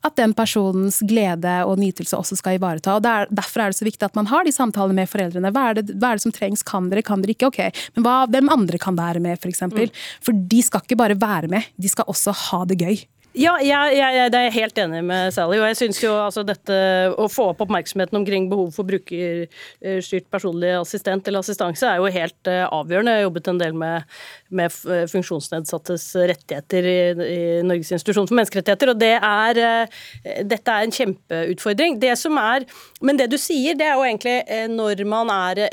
[0.05, 2.97] at den personens glede og nytelse også skal ivareta.
[2.97, 5.53] og der, Derfor er det så viktig at man har de samtalene med foreldrene.
[5.53, 6.65] Hva er det, hva er det som trengs?
[6.65, 7.51] Kan dere, kan dere ikke?
[7.53, 9.65] Ok, men hva, hvem andre kan være med, f.eks.?
[9.67, 10.05] For, mm.
[10.25, 13.03] for de skal ikke bare være med, de skal også ha det gøy.
[13.33, 15.57] Ja, jeg, jeg, det er jeg helt enig med Sally.
[15.57, 16.75] Og jeg synes jo altså dette
[17.17, 22.51] å få opp oppmerksomheten omkring behov for brukerstyrt personlig assistent eller assistanse er jo helt
[22.51, 23.15] uh, avgjørende.
[23.15, 24.05] Jeg har jobbet en del med,
[24.53, 24.75] med
[25.09, 30.95] funksjonsnedsattes rettigheter i, i, Norges institusjon for menneskerettigheter, og det er, uh, dette er en
[30.99, 31.97] kjempeutfordring.
[32.05, 32.69] Det som er,
[33.01, 34.37] men det du sier, det er jo egentlig
[34.77, 35.65] når man er,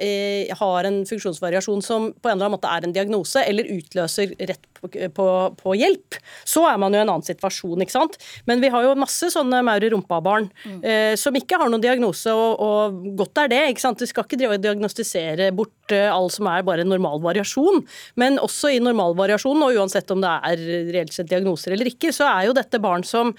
[0.56, 4.69] har en funksjonsvariasjon som på en eller annen måte er en diagnose eller utløser rett
[4.80, 5.28] på,
[5.58, 6.18] på, hjelp,
[6.48, 8.18] så er man jo i en annen situasjon, ikke sant.
[8.48, 10.78] Men vi har jo masse sånne maur i rumpa-barn mm.
[10.82, 13.62] eh, som ikke har noen diagnose, og, og, godt er det.
[13.72, 14.02] ikke sant?
[14.02, 17.84] Vi skal ikke diagnostisere bort eh, all som er bare normal variasjon,
[18.20, 20.64] men også i normal variasjon, og uansett om det er
[20.94, 23.34] reelt sett diagnoser eller ikke, så er jo dette barn som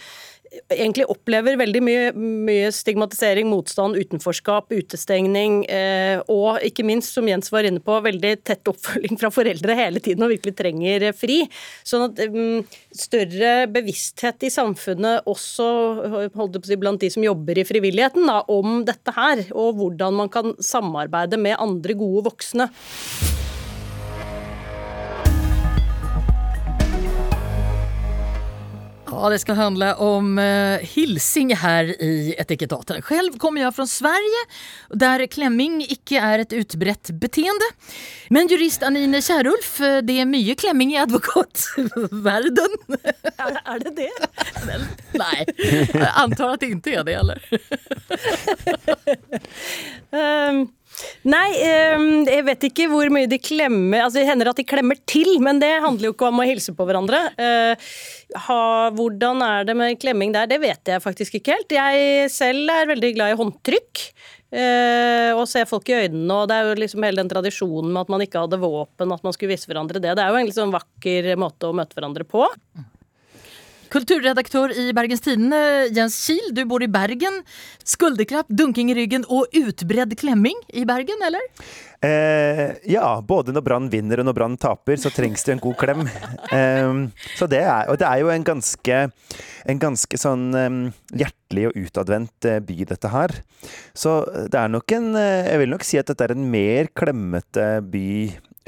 [0.71, 7.51] egentlig opplever veldig mye, mye, stigmatisering, motstand, utenforskap, utestengning, eh, og ikke minst, som Jens
[7.53, 11.41] var inne på, veldig tett oppfølging fra foreldre hele tiden og virkelig trenger fri.
[11.87, 15.69] Sånn at um, større bevissthet i samfunnet, også
[16.67, 20.55] si, blant de som jobber i frivilligheten, da, om dette her, og hvordan man kan
[20.59, 22.67] samarbeide med andre gode voksne.
[29.21, 33.01] Ja, det ska handla om eh, hilsing här i Etikettaten.
[33.01, 34.45] Själv kommer jag från Sverige
[34.89, 37.65] där klämming icke är ett utbrett beteende.
[38.29, 42.69] Men jurist Anine Kjærulf, eh, det är mycket klämming i advokatvärlden.
[43.65, 44.11] är det det?
[45.11, 45.45] Nej,
[45.93, 47.49] jag antar att det inte är det eller?
[50.49, 50.67] um.
[51.27, 54.99] Nei, ehm, jeg vet ikke hvor mye de klemmer Altså, Det hender at de klemmer
[55.09, 57.21] til, men det handler jo ikke om å hilse på hverandre.
[57.37, 57.89] Eh,
[58.97, 60.49] hvordan er det med klemming der?
[60.49, 61.75] Det vet jeg faktisk ikke helt.
[61.77, 64.05] Jeg selv er veldig glad i håndtrykk.
[64.51, 68.01] Eh, og se folk i øynene, og det er jo liksom hele den tradisjonen med
[68.03, 70.11] at man ikke hadde våpen, at man skulle vise hverandre det.
[70.17, 72.43] Det er jo en liksom sånn vakker måte å møte hverandre på.
[73.91, 75.59] Kulturredaktør i Bergens Tidende,
[75.91, 77.41] Jens Kiel, du bor i Bergen.
[77.83, 81.43] Skulderklapp, dunking i ryggen og utbredd klemming i Bergen, eller?
[82.01, 85.77] Eh, ja, både når Brann vinner og når Brann taper, så trengs det en god
[85.81, 86.07] klem.
[86.51, 86.89] Eh,
[87.39, 88.95] så det er, og det er jo en ganske,
[89.71, 90.73] en ganske sånn eh,
[91.21, 93.35] hjertelig og utadvendt eh, by, dette her.
[93.95, 94.17] Så
[94.51, 97.67] det er nok en eh, Jeg vil nok si at dette er en mer klemmete
[97.87, 98.09] by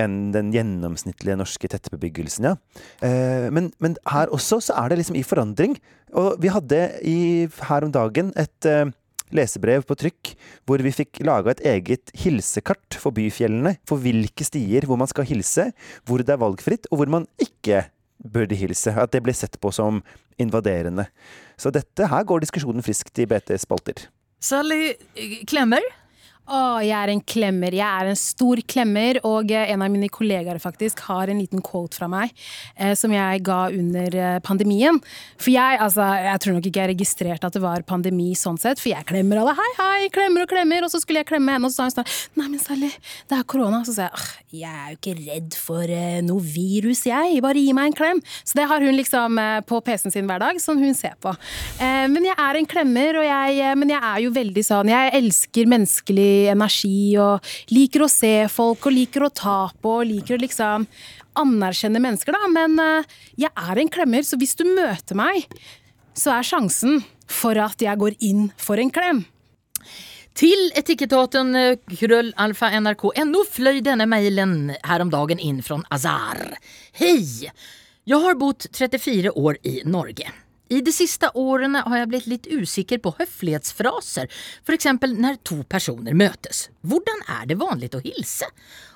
[0.02, 2.56] enn den gjennomsnittlige norske tettbebyggelsen, ja.
[3.06, 5.78] Eh, men, men, her også så er det liksom i forandring.
[6.18, 7.18] Og vi hadde i,
[7.70, 8.92] her om dagen et eh,
[9.34, 10.34] lesebrev på trykk
[10.68, 13.76] hvor vi fikk laga et eget hilsekart for byfjellene.
[13.90, 15.70] For hvilke stier hvor man skal hilse,
[16.08, 17.86] hvor det er valgfritt, og hvor man ikke
[18.24, 18.94] burde hilse.
[18.94, 20.02] At det ble sett på som
[20.42, 21.08] invaderende.
[21.60, 24.08] Så dette her går diskusjonen friskt i BTs spalter.
[24.44, 24.96] Sally
[25.48, 25.84] Klemmer,
[26.44, 27.76] å, jeg er en klemmer.
[27.78, 31.64] Jeg er en stor klemmer, og eh, en av mine kollegaer faktisk har en liten
[31.64, 32.34] quote fra meg
[32.76, 35.00] eh, som jeg ga under eh, pandemien.
[35.40, 38.82] For jeg, altså, jeg tror nok ikke jeg registrerte at det var pandemi sånn sett,
[38.84, 39.56] for jeg klemmer alle.
[39.56, 40.84] Hei, hei, klemmer og klemmer.
[40.84, 42.92] Og så skulle jeg klemme henne, og så sa hun sånn Nei, men Sally,
[43.32, 43.84] det er korona.
[43.88, 47.40] Så sa jeg jeg er jo ikke redd for eh, noe virus, jeg.
[47.42, 48.20] Bare gi meg en klem.
[48.46, 51.34] Så det har hun liksom eh, på PC-en sin hver dag, som hun ser på.
[51.80, 55.12] Uh, men jeg er en klemmer, og jeg, men jeg er jo veldig sånn Jeg
[55.18, 60.38] elsker menneskelig energi og liker å se folk og liker å ta på og liker
[60.38, 60.88] å liksom
[61.40, 62.50] anerkjenne mennesker, da.
[62.54, 65.48] Men uh, jeg er en klemmer, så hvis du møter meg,
[66.18, 69.24] så er sjansen for at jeg går inn for en klem.
[70.34, 71.54] Til etikettaten
[71.94, 76.42] krøllalfa.nrk.no fløy denne mailen her om dagen inn fra Azar.
[76.98, 77.52] Hei!
[78.04, 80.28] Jeg har bodd 34 år i Norge.
[80.74, 84.32] I de siste årene har jeg blitt litt usikker på høflighetsfraser,
[84.66, 86.68] for eksempel når to personer møtes.
[86.82, 88.50] Hvordan er det vanlig å hilse?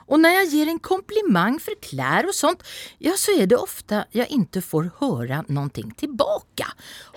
[0.07, 2.63] Og når jeg gir en kompliment for klær og sånt,
[3.03, 6.69] ja, så er det ofte jeg ikke får høre noe tilbake.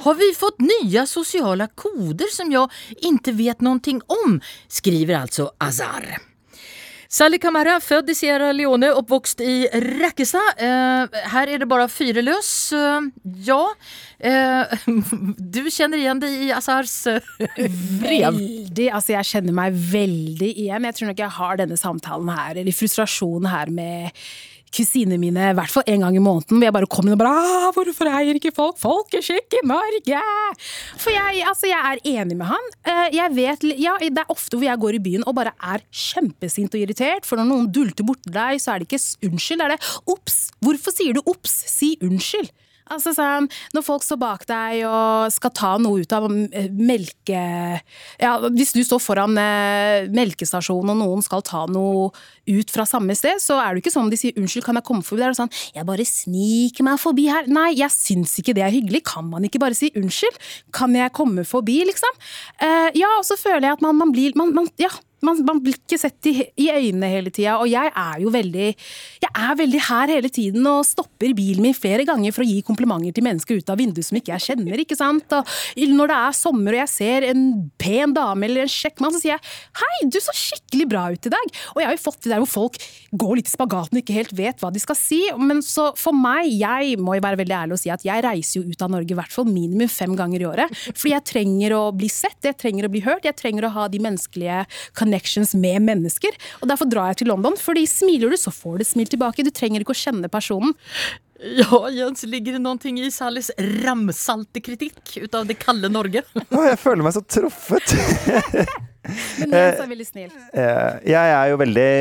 [0.05, 2.67] Har vi fått nye sosiale koder som jeg
[2.99, 4.41] ikke vet noe om?
[4.69, 6.30] skriver altså Azar.
[7.11, 9.65] Sally Camara, født i Sierra Leone, oppvokst i
[9.99, 10.61] Rakkestad.
[10.63, 12.51] Eh, her er det bare fyreløs.
[12.71, 13.09] Eh,
[13.49, 13.65] ja.
[14.23, 14.77] Eh,
[15.57, 17.27] du kjenner igjen det i Azars eh,
[17.99, 18.39] brev?
[18.39, 18.87] Veldig.
[18.95, 20.87] Altså, jeg kjenner meg veldig igjen.
[20.87, 24.23] Jeg tror nok jeg har denne samtalen her, eller frustrasjonen her med
[24.75, 26.59] kusinene mine i hvert fall en gang i måneden.
[26.59, 30.23] Hvor jeg bare kommer inn og bare 'Hvorfor eier ikke folk folkeskikk i Norge?'
[31.01, 32.71] For jeg, altså, jeg er enig med han.
[32.85, 35.81] Eh, jeg vet, ja, Det er ofte hvor jeg går i byen og bare er
[35.91, 37.27] kjempesint og irritert.
[37.27, 40.51] For når noen dulter borti deg, så er det ikke unnskyld, er det 'ops'.
[40.61, 41.65] Hvorfor sier du 'ops'?
[41.67, 42.51] Si unnskyld.
[42.91, 47.43] Altså sånn, Når folk står bak deg og skal ta noe ut av eh, melke...
[48.21, 52.11] Ja, Hvis du står foran eh, melkestasjonen og noen skal ta noe
[52.51, 55.07] ut fra samme sted, så er det ikke sånn de sier 'unnskyld, kan jeg komme
[55.07, 57.47] forbi?' Det er sånn 'jeg bare sniker meg forbi her'.
[57.47, 59.05] Nei, jeg syns ikke det er hyggelig.
[59.07, 60.41] Kan man ikke bare si 'unnskyld'?
[60.73, 62.11] Kan jeg komme forbi, liksom?
[62.59, 64.91] Uh, ja, og så føler jeg at man, man blir man, man, Ja
[65.27, 68.69] man, man blir ikke sett i, i øynene hele tida, og jeg er jo veldig
[69.21, 72.61] Jeg er veldig her hele tiden og stopper bilen min flere ganger for å gi
[72.67, 75.33] komplimenter til mennesker ut av vinduet som ikke jeg kjenner, ikke sant.
[75.37, 77.45] Og når det er sommer og jeg ser en
[77.81, 81.29] pen dame eller en kjekk mann, så sier jeg hei, du så skikkelig bra ut
[81.29, 81.53] i dag.
[81.75, 82.79] Og jeg har jo fått det der hvor folk
[83.21, 85.21] går litt i spagaten og ikke helt vet hva de skal si.
[85.39, 88.61] Men så for meg, jeg må jo være veldig ærlig og si at jeg reiser
[88.61, 90.81] jo ut av Norge i hvert fall minimum fem ganger i året.
[90.91, 93.87] Fordi jeg trenger å bli sett, jeg trenger å bli hørt, jeg trenger å ha
[93.91, 94.63] de menneskelige
[95.11, 96.37] connections med mennesker.
[96.61, 99.45] Og derfor drar jeg til London, fordi smiler du, så får du smil tilbake.
[99.47, 100.77] Du trenger ikke å kjenne personen.
[101.41, 106.21] Ja, Jens, ligger det noen ting i Salis ramsalte kritikk ut av det kalde Norge?
[106.53, 107.95] Å, jeg føler meg så truffet.
[109.41, 110.35] Men Jens er veldig snill.
[110.53, 111.93] Eh, jeg er jo veldig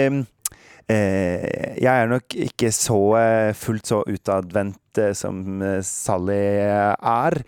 [0.92, 1.46] eh,
[1.80, 7.40] Jeg er nok ikke så eh, fullt så utadvendt som Sally er.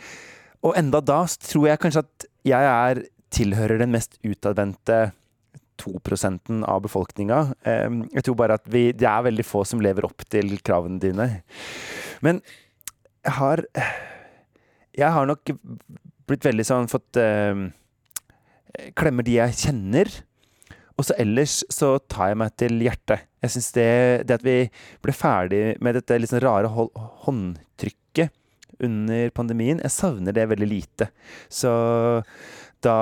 [0.63, 3.03] Og enda da tror jeg kanskje at jeg er
[3.35, 5.09] tilhører den mest utadvendte
[5.81, 7.41] 2% av befolkninga.
[7.65, 11.27] Jeg tror bare at vi, det er veldig få som lever opp til kravene dine.
[12.25, 12.41] Men
[13.21, 13.65] jeg har
[14.91, 15.53] Jeg har nok
[16.27, 17.69] blitt veldig sånn fått øh,
[18.97, 20.11] Klemmer de jeg kjenner.
[20.99, 23.25] Og så ellers så tar jeg meg til hjertet.
[23.41, 23.89] Jeg syns det,
[24.29, 24.57] det at vi
[25.01, 28.29] ble ferdig med dette sånn rare håndtrykket
[28.85, 31.09] under pandemien, jeg savner det veldig lite.
[31.49, 31.71] Så
[32.85, 32.95] da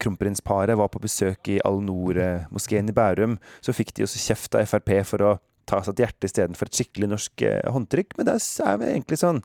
[0.00, 4.92] kronprinsparet var på besøk i Al-Noor-moskeen i Bærum, så fikk de også kjeft av Frp
[5.08, 5.34] for å
[5.68, 8.18] ta seg til hjertet istedenfor et skikkelig norsk eh, håndtrykk.
[8.18, 9.40] Men der er vi egentlig sånn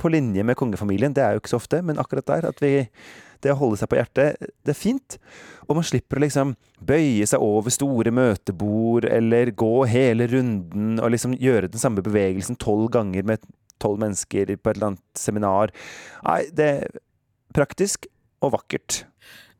[0.00, 1.14] på linje med kongefamilien.
[1.16, 2.72] Det er jo ikke så ofte, men akkurat der at vi
[3.40, 5.16] det å holde seg på hjertet, det er fint.
[5.64, 11.14] Og man slipper å liksom bøye seg over store møtebord, eller gå hele runden og
[11.14, 13.46] liksom gjøre den samme bevegelsen tolv ganger med
[13.80, 15.72] tolv mennesker på et eller annet seminar.
[16.26, 17.00] Nei, det er
[17.56, 18.10] praktisk
[18.40, 19.04] og vakkert.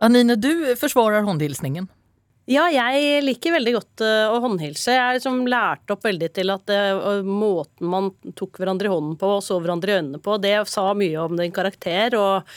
[0.00, 0.50] Anine, du
[0.80, 1.88] forsvarer håndhilsningen.
[2.50, 4.90] Ja, jeg liker veldig godt eh, å håndhilse.
[4.96, 9.14] Jeg er liksom lært opp veldig til at eh, måten man tok hverandre i hånden
[9.20, 12.50] på og så hverandre i øynene på, det sa mye om din karakter, og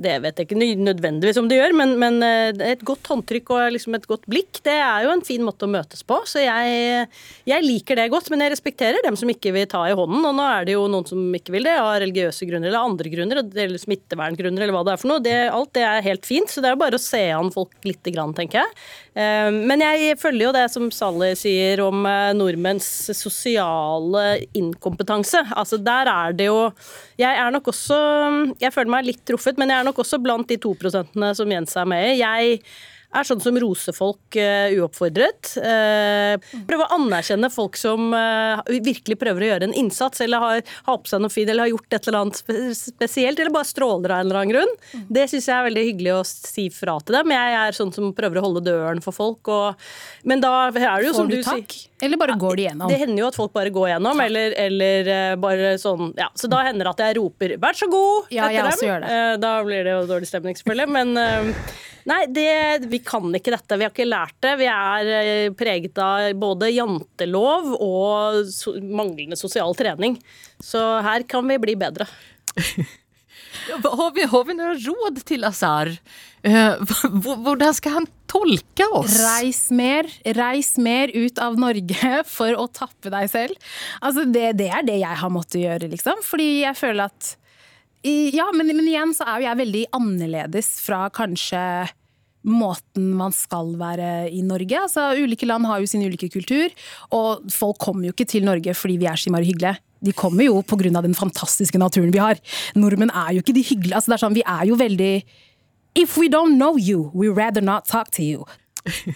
[0.00, 3.74] det vet jeg ikke nødvendigvis om det gjør, men, men eh, et godt håndtrykk og
[3.74, 6.20] liksom et godt blikk, det er jo en fin måte å møtes på.
[6.30, 7.10] Så jeg,
[7.50, 10.30] jeg liker det godt, men jeg respekterer dem som ikke vil ta i hånden.
[10.30, 13.10] Og nå er det jo noen som ikke vil det, av religiøse grunner eller andre
[13.16, 15.26] grunner, eller smitteverngrunner eller hva det er for noe.
[15.26, 17.74] Det, alt det er helt fint, så det er jo bare å se an folk
[17.90, 18.82] lite grann, tenker jeg.
[19.40, 22.86] Eh, Men jeg følger jo det som Sally sier om eh, nordmenns
[23.16, 25.42] sosiale inkompetanse.
[25.56, 26.70] Altså der er det jo
[27.20, 27.98] Jeg er nok også
[28.60, 31.50] Jeg føler meg litt truffet, men jeg er nok også blant de to prosentene som
[31.50, 32.18] Jens er med i.
[32.20, 32.60] Jeg
[33.16, 35.52] er sånn som roser folk uh, uoppfordret.
[35.58, 36.36] Uh,
[36.68, 41.00] prøver å anerkjenne folk som uh, virkelig prøver å gjøre en innsats, eller har, har
[41.02, 44.14] på seg noe fint, eller har gjort et eller annet spe spesielt, eller bare stråler
[44.14, 45.06] av en eller annen grunn.
[45.10, 47.34] Det syns jeg er veldig hyggelig å si fra til dem.
[47.34, 49.90] Jeg er sånn som prøver å holde døren for folk, og,
[50.28, 51.89] men da er det jo Får som du du sier?
[52.02, 52.88] Eller bare går de gjennom?
[52.88, 56.48] det hender jo at folk bare går gjennom, eller, eller eh, bare sånn Ja, så
[56.48, 58.88] da hender det at jeg roper 'vær så god' Ja, etter dem.
[58.88, 59.10] gjør det.
[59.18, 61.52] Eh, Da blir det jo dårlig stemning, selvfølgelig, men eh,
[62.08, 63.76] Nei, det, vi kan ikke dette.
[63.76, 64.54] Vi har ikke lært det.
[64.58, 70.16] Vi er preget av både jantelov og manglende sosial trening.
[70.64, 72.06] Så her kan vi bli bedre.
[73.84, 75.90] Har vi, har vi noen råd til Azar?
[76.46, 76.94] Eh,
[77.24, 79.18] hvordan skal han tolke oss?
[79.20, 80.08] Reis mer.
[80.36, 83.70] Reis mer ut av Norge for å tappe deg selv.
[84.00, 86.24] Altså det, det er det jeg har måttet gjøre, liksom.
[86.26, 87.36] Fordi jeg føler at
[88.00, 91.64] Ja, men, men igjen så er jo jeg veldig annerledes fra kanskje
[92.48, 94.78] måten man skal være i Norge.
[94.86, 96.72] Altså, ulike land har jo sin ulike kultur,
[97.12, 99.76] og folk kommer jo ikke til Norge fordi vi er så innmari hyggelige.
[100.00, 101.02] De kommer jo pga.
[101.02, 102.40] den fantastiske naturen vi har.
[102.74, 103.94] Nordmenn er jo ikke de hyggelige.
[103.94, 105.14] Altså, det er sånn, vi er jo veldig
[105.98, 108.44] If we don't know you, we rather not talk to you.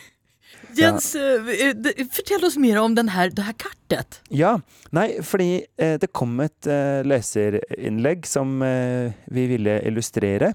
[0.75, 4.21] Jens, eh, fortell oss mer om den det her kartet.
[4.29, 4.59] Ja.
[4.91, 10.55] Nei, fordi eh, det kom et eh, leserinnlegg som eh, vi ville illustrere.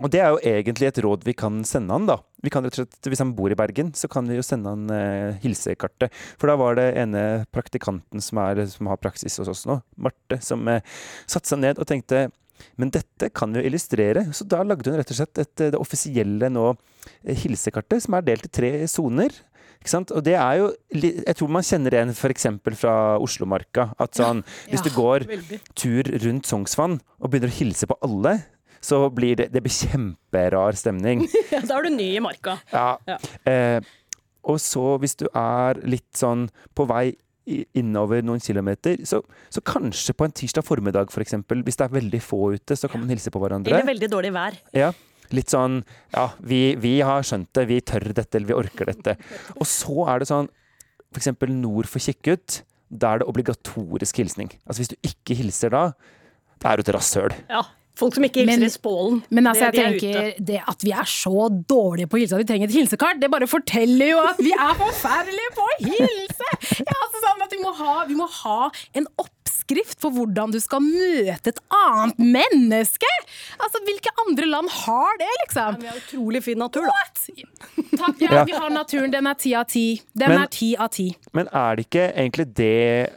[0.00, 2.20] Og det er jo egentlig et råd vi kan sende han, da.
[2.40, 4.72] Vi kan rett og slett, Hvis han bor i Bergen, så kan vi jo sende
[4.72, 6.14] han eh, hilsekartet.
[6.40, 10.40] For da var det ene praktikanten som, er, som har praksis hos oss nå, Marte,
[10.44, 10.84] som eh,
[11.26, 12.28] satte seg ned og tenkte
[12.80, 14.26] men dette kan vi jo illustrere.
[14.36, 18.26] Så da lagde hun rett og slett et, det offisielle nå eh, hilsekartet, som er
[18.26, 19.32] delt i tre soner.
[19.80, 22.46] Og det er jo Jeg tror man kjenner igjen f.eks.
[22.76, 23.94] fra Oslomarka.
[23.96, 25.24] At sånn Hvis du går
[25.72, 28.42] tur rundt Sognsvann og begynner å hilse på alle,
[28.80, 31.26] så blir det, det blir kjemperar stemning.
[31.52, 32.58] Ja, da er du ny i marka.
[32.72, 32.94] Ja.
[33.08, 33.18] Ja.
[33.50, 33.80] Eh,
[34.48, 37.10] og så hvis du er litt sånn på vei
[37.76, 39.20] innover noen kilometer, så,
[39.52, 43.02] så kanskje på en tirsdag formiddag f.eks., hvis det er veldig få ute, så kan
[43.02, 43.72] man hilse på hverandre.
[43.72, 44.58] Eller veldig dårlig vær.
[44.76, 44.92] Ja.
[45.30, 45.76] Litt sånn
[46.10, 49.14] Ja, vi, vi har skjønt det, vi tør dette, eller vi orker dette.
[49.60, 50.48] Og så er det sånn
[51.10, 54.50] For eksempel nord for Kikkut, da er det obligatorisk hilsning.
[54.64, 55.84] Altså hvis du ikke hilser da,
[56.58, 57.34] da er du et rasshøl.
[57.50, 57.62] Ja.
[58.00, 59.20] Folk som ikke hilser i spålen.
[59.28, 62.38] Men altså, jeg de er tenker, det at vi er så dårlige på å hilse
[62.38, 65.76] at vi trenger et hilsekart, det bare forteller jo at vi er forferdelige på å
[65.84, 66.50] hilse!
[66.80, 69.08] Ja, altså sånn at vi må, ha, vi må ha en
[69.70, 73.06] oppskrift for hvordan du skal møte et annet menneske!
[73.62, 75.76] Altså, hvilke andre land har det, liksom?
[75.76, 76.94] Ja, Vi har utrolig fin natur, da.
[76.94, 77.96] What?
[78.00, 79.10] Takk, ja, vi har naturen.
[79.12, 79.84] Den er ti av ti.
[80.14, 81.08] Den Men- er ti av ti.
[81.32, 83.10] Men er det ikke egentlig det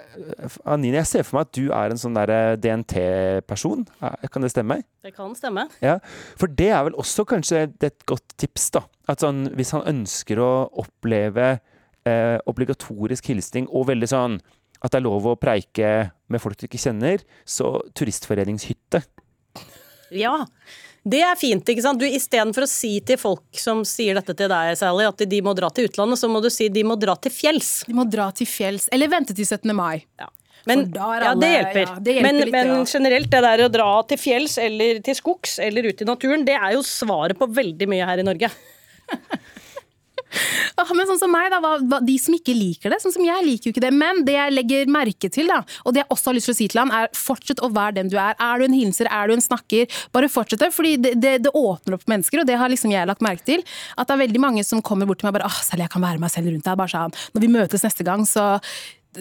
[0.66, 3.88] Anine, jeg ser for meg at du er en sånn derre DNT-person.
[4.02, 4.84] Er- Kan det stemme?
[5.04, 5.68] Det kan stemme.
[5.82, 5.98] Ja,
[6.38, 8.82] for det er vel også kanskje et godt tips, da.
[9.08, 11.60] At sånn, hvis han ønsker å oppleve
[12.06, 14.42] eh, obligatorisk hilsning og veldig sånn
[14.84, 15.90] at det er lov å preike
[16.32, 19.04] med folk du ikke kjenner, så turistforeningshytte.
[20.14, 20.36] Ja.
[21.04, 22.00] Det er fint, ikke sant.
[22.00, 25.56] Du Istedenfor å si til folk som sier dette til deg, Sally, at de må
[25.58, 27.74] dra til utlandet, så må du si de må dra til fjells.
[27.88, 29.74] De må dra til fjells, eller vente til 17.
[29.76, 30.06] mai.
[30.20, 30.30] Ja.
[30.70, 31.82] Men, ja, det hjelper.
[31.82, 32.84] ja, det hjelper men, litt, men ja.
[32.88, 36.56] generelt, det der å dra til fjells eller til skogs eller ut i naturen, det
[36.56, 38.52] er jo svaret på veldig mye her i Norge.
[40.80, 43.00] Ah, men sånn som meg, da, hva, hva, de som ikke liker det.
[43.04, 43.92] Sånn som jeg liker jo ikke det.
[43.96, 46.60] Men det jeg legger merke til, da, og det jeg også har lyst til å
[46.60, 48.38] si til han, er fortsett å være den du er.
[48.38, 50.72] Er du en hilser, er du en snakker, bare fortsett det.
[50.76, 53.64] Fordi det, det, det åpner opp mennesker, og det har liksom jeg lagt merke til.
[53.98, 55.94] At det er veldig mange som kommer bort til meg og bare ah, selv jeg
[55.94, 56.80] kan være meg selv rundt deg.
[56.80, 58.58] Bare sånn, når vi møtes neste gang, så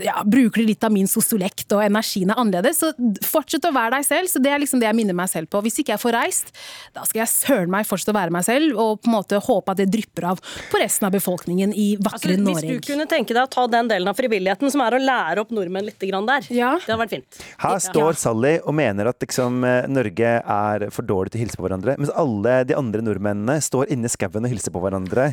[0.01, 2.81] ja, bruker de litt av min sosiolekt, og energien er annerledes.
[2.81, 2.93] Så
[3.29, 4.31] fortsett å være deg selv.
[4.33, 5.61] Så det er liksom det jeg minner meg selv på.
[5.65, 6.53] Hvis ikke jeg får reist,
[6.97, 9.75] da skal jeg søren meg fortsette å være meg selv, og på en måte håpe
[9.75, 13.35] at det drypper av på resten av befolkningen i vakre Altså, hvis du kunne tenke
[13.35, 16.27] deg å ta den delen av frivilligheten som er å lære opp nordmenn litt grann
[16.29, 16.71] der, Ja.
[16.79, 17.41] det hadde vært fint.
[17.61, 21.59] Her står Sally og mener at liksom, eh, Norge er for dårlig til å hilse
[21.59, 25.33] på hverandre, mens alle de andre nordmennene står inne i skauen og hilser på hverandre.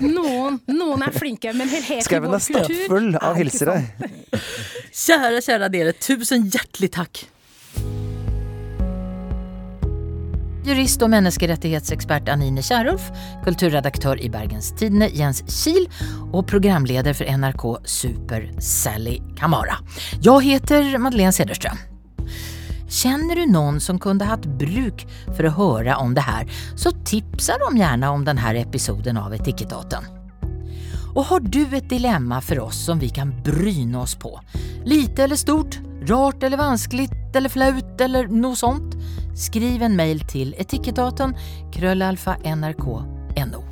[0.00, 3.70] Noen, noen er flinke, men helt i Skauen vår er stappfull kultur av er ikke
[3.70, 4.42] deg.
[5.04, 7.24] kjære, kära dere, tusen hjertelig takk.
[10.64, 13.10] Jurist og menneskerettighetsekspert Anine Kierulf,
[13.44, 15.84] kulturredaktør i Bergens Tidende Jens Kiel
[16.30, 19.76] og programleder for NRK Super Sally Kamara.
[20.24, 21.76] Jeg heter Madeleine Cederström.
[22.88, 26.48] Kjenner du noen som kunne hatt bruk for å høre om det her,
[26.80, 30.23] så tipsa dem gjerne om denne episoden av Etikettaten.
[31.14, 34.40] Och har du ett dilemma för oss som vi kan bryna oss på?
[34.84, 35.78] Lite eller stort?
[36.02, 38.94] Rart eller vanskligt eller flaut eller något sånt?
[39.36, 41.36] Skriv en mail till etikettaten
[41.72, 43.64] krøllalfa nrk.no.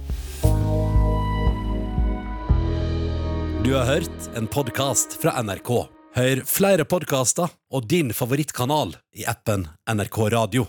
[3.65, 5.71] Du har hørt en podkast fra NRK.
[6.15, 10.67] Hør flere podkaster og din favorittkanal i appen NRK Radio.